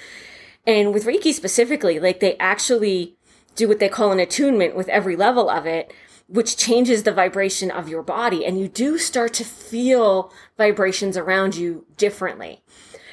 And 0.67 0.93
with 0.93 1.07
Reiki 1.07 1.33
specifically, 1.33 1.99
like 1.99 2.21
they 2.21 2.37
actually 2.39 3.17
do 3.57 3.69
what 3.69 3.79
they 3.79 3.89
call 3.89 4.13
an 4.13 4.21
attunement 4.21 4.77
with 4.77 4.89
every 4.89 5.17
level 5.17 5.51
of 5.51 5.67
it, 5.67 5.93
which 6.31 6.57
changes 6.57 7.03
the 7.03 7.13
vibration 7.13 7.71
of 7.71 7.89
your 7.89 8.03
body. 8.03 8.47
And 8.47 8.59
you 8.59 8.69
do 8.69 8.99
start 8.99 9.35
to 9.35 9.45
feel 9.45 10.33
vibrations 10.57 11.17
around 11.17 11.57
you 11.57 11.87
differently. 11.97 12.63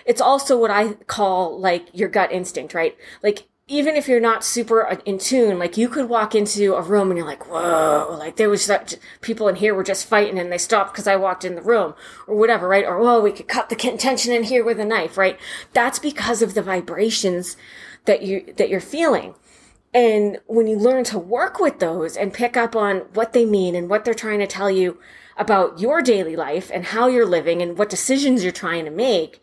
It's 0.05 0.21
also 0.21 0.57
what 0.57 0.71
I 0.71 0.93
call 0.93 1.59
like 1.59 1.87
your 1.93 2.09
gut 2.09 2.31
instinct, 2.31 2.73
right? 2.73 2.95
Like 3.23 3.47
even 3.67 3.95
if 3.95 4.07
you're 4.07 4.21
not 4.21 4.45
super 4.45 4.87
uh, 4.87 4.95
in 5.05 5.17
tune, 5.17 5.59
like 5.59 5.75
you 5.75 5.89
could 5.89 6.07
walk 6.07 6.33
into 6.33 6.75
a 6.75 6.81
room 6.81 7.09
and 7.09 7.17
you're 7.17 7.27
like, 7.27 7.49
whoa, 7.49 8.15
like 8.17 8.37
there 8.37 8.49
was 8.49 8.63
such 8.63 8.95
people 9.19 9.49
in 9.49 9.55
here 9.55 9.75
were 9.75 9.83
just 9.83 10.07
fighting 10.07 10.39
and 10.39 10.51
they 10.51 10.57
stopped 10.57 10.93
because 10.93 11.07
I 11.07 11.17
walked 11.17 11.43
in 11.43 11.55
the 11.55 11.61
room 11.61 11.93
or 12.27 12.35
whatever, 12.35 12.67
right? 12.67 12.85
Or, 12.85 12.97
whoa, 12.99 13.19
we 13.19 13.33
could 13.33 13.49
cut 13.49 13.67
the 13.67 13.75
tension 13.75 14.31
in 14.31 14.43
here 14.43 14.63
with 14.63 14.79
a 14.79 14.85
knife, 14.85 15.17
right? 15.17 15.37
That's 15.73 15.99
because 15.99 16.41
of 16.41 16.53
the 16.53 16.61
vibrations 16.61 17.57
that 18.05 18.21
you, 18.21 18.53
that 18.55 18.69
you're 18.69 18.79
feeling. 18.79 19.35
And 19.97 20.37
when 20.45 20.67
you 20.67 20.77
learn 20.77 21.05
to 21.05 21.17
work 21.17 21.59
with 21.59 21.79
those 21.79 22.15
and 22.15 22.31
pick 22.31 22.55
up 22.55 22.75
on 22.75 22.97
what 23.15 23.33
they 23.33 23.45
mean 23.45 23.73
and 23.73 23.89
what 23.89 24.05
they're 24.05 24.13
trying 24.13 24.37
to 24.37 24.45
tell 24.45 24.69
you 24.69 24.99
about 25.37 25.79
your 25.79 26.03
daily 26.03 26.35
life 26.35 26.69
and 26.71 26.85
how 26.85 27.07
you're 27.07 27.25
living 27.25 27.63
and 27.63 27.79
what 27.79 27.89
decisions 27.89 28.43
you're 28.43 28.51
trying 28.51 28.85
to 28.85 28.91
make, 28.91 29.41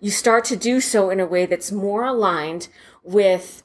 you 0.00 0.12
start 0.12 0.44
to 0.44 0.54
do 0.54 0.80
so 0.80 1.10
in 1.10 1.18
a 1.18 1.26
way 1.26 1.44
that's 1.44 1.72
more 1.72 2.04
aligned 2.04 2.68
with 3.02 3.64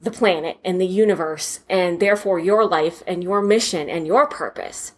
the 0.00 0.12
planet 0.12 0.58
and 0.64 0.80
the 0.80 0.86
universe 0.86 1.58
and 1.68 1.98
therefore 1.98 2.38
your 2.38 2.64
life 2.64 3.02
and 3.04 3.24
your 3.24 3.42
mission 3.42 3.90
and 3.90 4.06
your 4.06 4.28
purpose. 4.28 4.92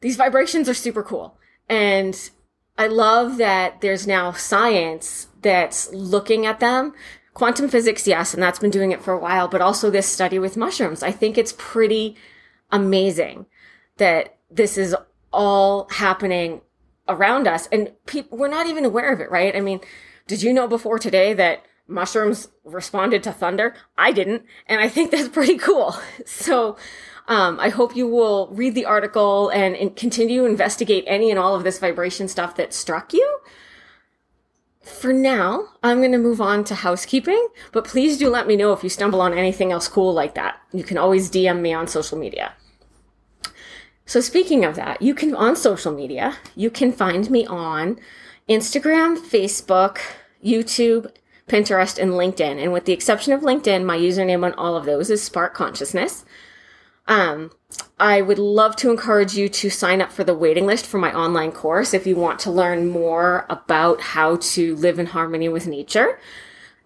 These 0.00 0.16
vibrations 0.16 0.68
are 0.68 0.74
super 0.74 1.04
cool. 1.04 1.38
And 1.68 2.30
I 2.76 2.88
love 2.88 3.36
that 3.36 3.80
there's 3.80 4.08
now 4.08 4.32
science 4.32 5.28
that's 5.40 5.92
looking 5.92 6.46
at 6.46 6.58
them. 6.58 6.94
Quantum 7.36 7.68
physics, 7.68 8.06
yes, 8.06 8.32
and 8.32 8.42
that's 8.42 8.58
been 8.58 8.70
doing 8.70 8.92
it 8.92 9.02
for 9.02 9.12
a 9.12 9.18
while, 9.18 9.46
but 9.46 9.60
also 9.60 9.90
this 9.90 10.06
study 10.06 10.38
with 10.38 10.56
mushrooms. 10.56 11.02
I 11.02 11.12
think 11.12 11.36
it's 11.36 11.54
pretty 11.58 12.16
amazing 12.72 13.44
that 13.98 14.38
this 14.50 14.78
is 14.78 14.96
all 15.32 15.86
happening 15.90 16.62
around 17.08 17.46
us 17.46 17.68
and 17.70 17.92
people, 18.06 18.38
we're 18.38 18.48
not 18.48 18.66
even 18.66 18.84
aware 18.84 19.12
of 19.12 19.20
it, 19.20 19.30
right? 19.30 19.54
I 19.54 19.60
mean, 19.60 19.80
did 20.26 20.42
you 20.42 20.52
know 20.52 20.66
before 20.66 20.98
today 20.98 21.34
that 21.34 21.62
mushrooms 21.88 22.48
responded 22.64 23.22
to 23.22 23.32
thunder. 23.32 23.74
I 23.96 24.12
didn't. 24.12 24.44
And 24.66 24.80
I 24.80 24.88
think 24.88 25.10
that's 25.10 25.28
pretty 25.32 25.58
cool. 25.58 25.96
So, 26.24 26.76
um, 27.28 27.58
I 27.58 27.70
hope 27.70 27.96
you 27.96 28.06
will 28.06 28.48
read 28.52 28.74
the 28.74 28.84
article 28.84 29.48
and, 29.48 29.74
and 29.74 29.96
continue 29.96 30.42
to 30.42 30.48
investigate 30.48 31.04
any 31.08 31.30
and 31.30 31.38
all 31.38 31.56
of 31.56 31.64
this 31.64 31.78
vibration 31.78 32.28
stuff 32.28 32.54
that 32.56 32.72
struck 32.72 33.12
you. 33.12 33.38
For 34.86 35.12
now, 35.12 35.70
I'm 35.82 35.98
going 35.98 36.12
to 36.12 36.18
move 36.18 36.40
on 36.40 36.62
to 36.64 36.74
housekeeping, 36.76 37.48
but 37.72 37.84
please 37.84 38.16
do 38.18 38.30
let 38.30 38.46
me 38.46 38.54
know 38.54 38.72
if 38.72 38.84
you 38.84 38.88
stumble 38.88 39.20
on 39.20 39.34
anything 39.36 39.72
else 39.72 39.88
cool 39.88 40.14
like 40.14 40.34
that. 40.34 40.60
You 40.72 40.84
can 40.84 40.96
always 40.96 41.28
DM 41.28 41.60
me 41.60 41.74
on 41.74 41.88
social 41.88 42.16
media. 42.16 42.52
So 44.06 44.20
speaking 44.20 44.64
of 44.64 44.76
that, 44.76 45.02
you 45.02 45.12
can 45.12 45.34
on 45.34 45.56
social 45.56 45.92
media, 45.92 46.36
you 46.54 46.70
can 46.70 46.92
find 46.92 47.28
me 47.28 47.44
on 47.46 47.98
Instagram, 48.48 49.18
Facebook, 49.18 49.98
YouTube, 50.42 51.10
Pinterest, 51.48 51.98
and 51.98 52.12
LinkedIn. 52.12 52.62
And 52.62 52.72
with 52.72 52.84
the 52.84 52.92
exception 52.92 53.32
of 53.32 53.40
LinkedIn, 53.40 53.84
my 53.84 53.98
username 53.98 54.44
on 54.44 54.54
all 54.54 54.76
of 54.76 54.84
those 54.84 55.10
is 55.10 55.20
Spark 55.20 55.52
Consciousness. 55.52 56.24
Um, 57.08 57.52
I 57.98 58.20
would 58.20 58.38
love 58.38 58.76
to 58.76 58.90
encourage 58.90 59.36
you 59.36 59.48
to 59.48 59.70
sign 59.70 60.00
up 60.00 60.12
for 60.12 60.24
the 60.24 60.34
waiting 60.34 60.66
list 60.66 60.86
for 60.86 60.98
my 60.98 61.12
online 61.14 61.52
course 61.52 61.94
if 61.94 62.06
you 62.06 62.16
want 62.16 62.38
to 62.40 62.50
learn 62.50 62.88
more 62.88 63.46
about 63.48 64.00
how 64.00 64.36
to 64.36 64.76
live 64.76 64.98
in 64.98 65.06
harmony 65.06 65.48
with 65.48 65.66
nature. 65.66 66.18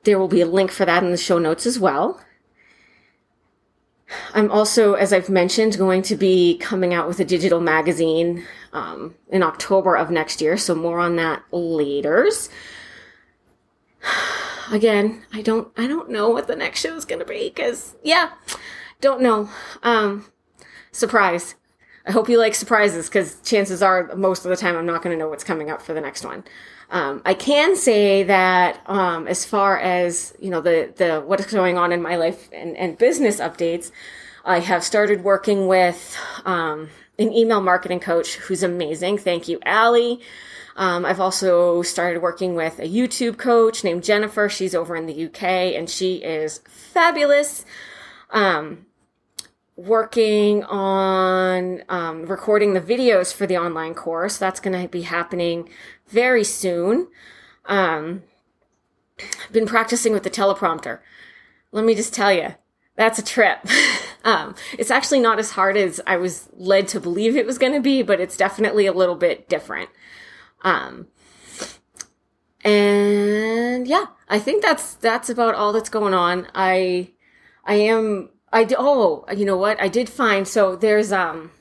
There 0.04 0.18
will 0.18 0.28
be 0.28 0.40
a 0.40 0.46
link 0.46 0.70
for 0.70 0.84
that 0.84 1.02
in 1.02 1.10
the 1.10 1.16
show 1.16 1.38
notes 1.38 1.66
as 1.66 1.78
well. 1.78 2.20
I'm 4.34 4.50
also, 4.50 4.94
as 4.94 5.12
I've 5.12 5.28
mentioned, 5.28 5.78
going 5.78 6.02
to 6.02 6.16
be 6.16 6.58
coming 6.58 6.92
out 6.92 7.06
with 7.06 7.20
a 7.20 7.24
digital 7.24 7.60
magazine 7.60 8.44
um, 8.72 9.14
in 9.28 9.42
October 9.42 9.96
of 9.96 10.10
next 10.10 10.40
year, 10.40 10.56
so 10.56 10.74
more 10.74 10.98
on 10.98 11.16
that 11.16 11.42
later 11.52 12.28
again, 14.72 15.22
I 15.32 15.42
don't 15.42 15.68
I 15.76 15.86
don't 15.86 16.10
know 16.10 16.30
what 16.30 16.46
the 16.46 16.56
next 16.56 16.80
show 16.80 16.96
is 16.96 17.04
going 17.04 17.20
to 17.20 17.24
be 17.24 17.50
cuz 17.50 17.94
yeah, 18.02 18.30
don't 19.00 19.20
know. 19.20 19.48
Um 19.82 20.26
surprise. 20.92 21.54
I 22.06 22.12
hope 22.12 22.28
you 22.28 22.38
like 22.38 22.54
surprises 22.54 23.08
cuz 23.08 23.36
chances 23.42 23.82
are 23.82 24.14
most 24.16 24.44
of 24.44 24.50
the 24.50 24.56
time 24.56 24.76
I'm 24.76 24.86
not 24.86 25.02
going 25.02 25.14
to 25.14 25.18
know 25.18 25.28
what's 25.28 25.44
coming 25.44 25.70
up 25.70 25.82
for 25.82 25.92
the 25.92 26.00
next 26.00 26.24
one. 26.24 26.44
Um, 26.90 27.22
I 27.24 27.34
can 27.34 27.76
say 27.76 28.24
that 28.24 28.80
um, 28.86 29.28
as 29.28 29.44
far 29.44 29.78
as 29.78 30.34
you 30.40 30.50
know 30.50 30.60
the 30.60 30.92
the 30.96 31.20
what 31.20 31.38
is 31.40 31.46
going 31.46 31.78
on 31.78 31.92
in 31.92 32.02
my 32.02 32.16
life 32.16 32.48
and, 32.52 32.76
and 32.76 32.98
business 32.98 33.38
updates, 33.38 33.92
I 34.44 34.58
have 34.58 34.82
started 34.82 35.22
working 35.22 35.68
with 35.68 36.16
um, 36.44 36.88
an 37.18 37.32
email 37.32 37.60
marketing 37.60 38.00
coach 38.00 38.36
who's 38.36 38.62
amazing. 38.62 39.18
Thank 39.18 39.46
you, 39.46 39.60
Allie. 39.64 40.20
Um, 40.76 41.04
I've 41.04 41.20
also 41.20 41.82
started 41.82 42.22
working 42.22 42.54
with 42.54 42.78
a 42.78 42.88
YouTube 42.88 43.36
coach 43.36 43.84
named 43.84 44.02
Jennifer. 44.02 44.48
She's 44.48 44.74
over 44.74 44.96
in 44.96 45.06
the 45.06 45.26
UK 45.26 45.42
and 45.76 45.90
she 45.90 46.16
is 46.16 46.60
fabulous. 46.68 47.64
Um, 48.30 48.86
working 49.86 50.62
on 50.64 51.82
um, 51.88 52.26
recording 52.26 52.74
the 52.74 52.80
videos 52.80 53.32
for 53.32 53.46
the 53.46 53.56
online 53.56 53.94
course. 53.94 54.36
That's 54.36 54.60
going 54.60 54.80
to 54.80 54.88
be 54.88 55.02
happening 55.02 55.70
very 56.06 56.44
soon. 56.44 57.08
Um, 57.64 58.22
I've 59.18 59.52
been 59.52 59.66
practicing 59.66 60.12
with 60.12 60.22
the 60.22 60.30
teleprompter. 60.30 61.00
Let 61.72 61.84
me 61.84 61.94
just 61.94 62.12
tell 62.12 62.32
you, 62.32 62.54
that's 62.96 63.18
a 63.18 63.24
trip. 63.24 63.60
um, 64.24 64.54
it's 64.78 64.90
actually 64.90 65.20
not 65.20 65.38
as 65.38 65.52
hard 65.52 65.78
as 65.78 66.00
I 66.06 66.18
was 66.18 66.50
led 66.52 66.86
to 66.88 67.00
believe 67.00 67.34
it 67.34 67.46
was 67.46 67.56
going 67.56 67.72
to 67.72 67.80
be, 67.80 68.02
but 68.02 68.20
it's 68.20 68.36
definitely 68.36 68.86
a 68.86 68.92
little 68.92 69.16
bit 69.16 69.48
different. 69.48 69.88
Um, 70.60 71.08
and 72.62 73.88
yeah, 73.88 74.06
I 74.28 74.38
think 74.38 74.62
that's, 74.62 74.94
that's 74.94 75.30
about 75.30 75.54
all 75.54 75.72
that's 75.72 75.88
going 75.88 76.12
on. 76.12 76.48
I, 76.54 77.12
I 77.64 77.74
am, 77.76 78.28
I, 78.52 78.66
oh, 78.78 79.24
you 79.34 79.44
know 79.44 79.56
what? 79.56 79.80
I 79.80 79.88
did 79.88 80.08
find, 80.08 80.46
so 80.46 80.76
there's, 80.76 81.12
um, 81.12 81.52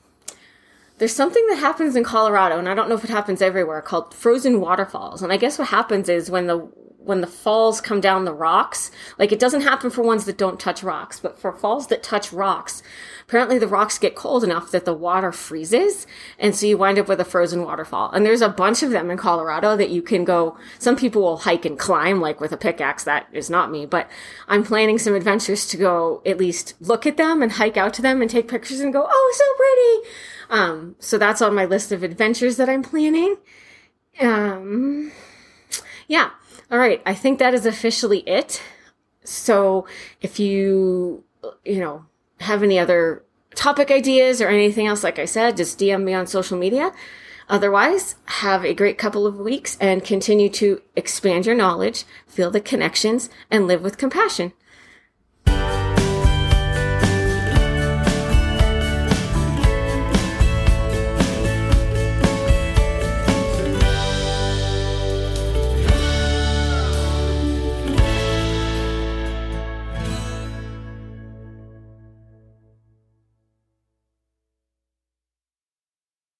there's 0.98 1.14
something 1.14 1.46
that 1.48 1.56
happens 1.56 1.96
in 1.96 2.04
Colorado, 2.04 2.58
and 2.58 2.68
I 2.68 2.74
don't 2.74 2.88
know 2.88 2.94
if 2.96 3.04
it 3.04 3.10
happens 3.10 3.40
everywhere, 3.40 3.80
called 3.80 4.12
frozen 4.12 4.60
waterfalls. 4.60 5.22
And 5.22 5.32
I 5.32 5.36
guess 5.36 5.58
what 5.58 5.68
happens 5.68 6.08
is 6.08 6.30
when 6.30 6.46
the 6.46 6.68
when 7.04 7.20
the 7.20 7.26
falls 7.26 7.80
come 7.80 8.00
down 8.00 8.24
the 8.24 8.32
rocks, 8.32 8.90
like 9.18 9.32
it 9.32 9.38
doesn't 9.38 9.62
happen 9.62 9.90
for 9.90 10.02
ones 10.02 10.26
that 10.26 10.36
don't 10.36 10.60
touch 10.60 10.82
rocks, 10.82 11.18
but 11.18 11.38
for 11.38 11.52
falls 11.52 11.86
that 11.86 12.02
touch 12.02 12.32
rocks, 12.32 12.82
apparently 13.22 13.58
the 13.58 13.66
rocks 13.66 13.98
get 13.98 14.14
cold 14.14 14.44
enough 14.44 14.70
that 14.70 14.84
the 14.84 14.92
water 14.92 15.32
freezes. 15.32 16.06
And 16.38 16.54
so 16.54 16.66
you 16.66 16.76
wind 16.76 16.98
up 16.98 17.08
with 17.08 17.20
a 17.20 17.24
frozen 17.24 17.64
waterfall. 17.64 18.10
And 18.10 18.24
there's 18.24 18.42
a 18.42 18.48
bunch 18.48 18.82
of 18.82 18.90
them 18.90 19.10
in 19.10 19.16
Colorado 19.16 19.76
that 19.76 19.90
you 19.90 20.02
can 20.02 20.24
go, 20.24 20.58
some 20.78 20.96
people 20.96 21.22
will 21.22 21.38
hike 21.38 21.64
and 21.64 21.78
climb 21.78 22.20
like 22.20 22.40
with 22.40 22.52
a 22.52 22.56
pickaxe. 22.56 23.04
That 23.04 23.26
is 23.32 23.48
not 23.48 23.70
me, 23.70 23.86
but 23.86 24.08
I'm 24.46 24.62
planning 24.62 24.98
some 24.98 25.14
adventures 25.14 25.66
to 25.68 25.76
go 25.76 26.22
at 26.26 26.38
least 26.38 26.74
look 26.80 27.06
at 27.06 27.16
them 27.16 27.42
and 27.42 27.52
hike 27.52 27.76
out 27.76 27.94
to 27.94 28.02
them 28.02 28.20
and 28.20 28.30
take 28.30 28.48
pictures 28.48 28.80
and 28.80 28.92
go, 28.92 29.06
oh, 29.10 29.34
so 29.36 29.44
pretty. 29.56 30.16
Um, 30.50 30.96
so 30.98 31.16
that's 31.16 31.40
on 31.40 31.54
my 31.54 31.64
list 31.64 31.92
of 31.92 32.02
adventures 32.02 32.56
that 32.56 32.68
I'm 32.68 32.82
planning. 32.82 33.36
Um, 34.20 35.12
yeah. 36.08 36.30
All 36.70 36.78
right. 36.78 37.02
I 37.04 37.14
think 37.14 37.38
that 37.38 37.54
is 37.54 37.66
officially 37.66 38.20
it. 38.20 38.62
So 39.24 39.86
if 40.20 40.38
you, 40.38 41.24
you 41.64 41.80
know, 41.80 42.06
have 42.40 42.62
any 42.62 42.78
other 42.78 43.24
topic 43.54 43.90
ideas 43.90 44.40
or 44.40 44.48
anything 44.48 44.86
else, 44.86 45.02
like 45.02 45.18
I 45.18 45.24
said, 45.24 45.56
just 45.56 45.78
DM 45.78 46.04
me 46.04 46.14
on 46.14 46.26
social 46.26 46.56
media. 46.56 46.92
Otherwise, 47.48 48.14
have 48.26 48.64
a 48.64 48.72
great 48.72 48.96
couple 48.96 49.26
of 49.26 49.36
weeks 49.36 49.76
and 49.80 50.04
continue 50.04 50.48
to 50.50 50.80
expand 50.94 51.46
your 51.46 51.56
knowledge, 51.56 52.04
feel 52.26 52.50
the 52.50 52.60
connections, 52.60 53.28
and 53.50 53.66
live 53.66 53.82
with 53.82 53.98
compassion. 53.98 54.52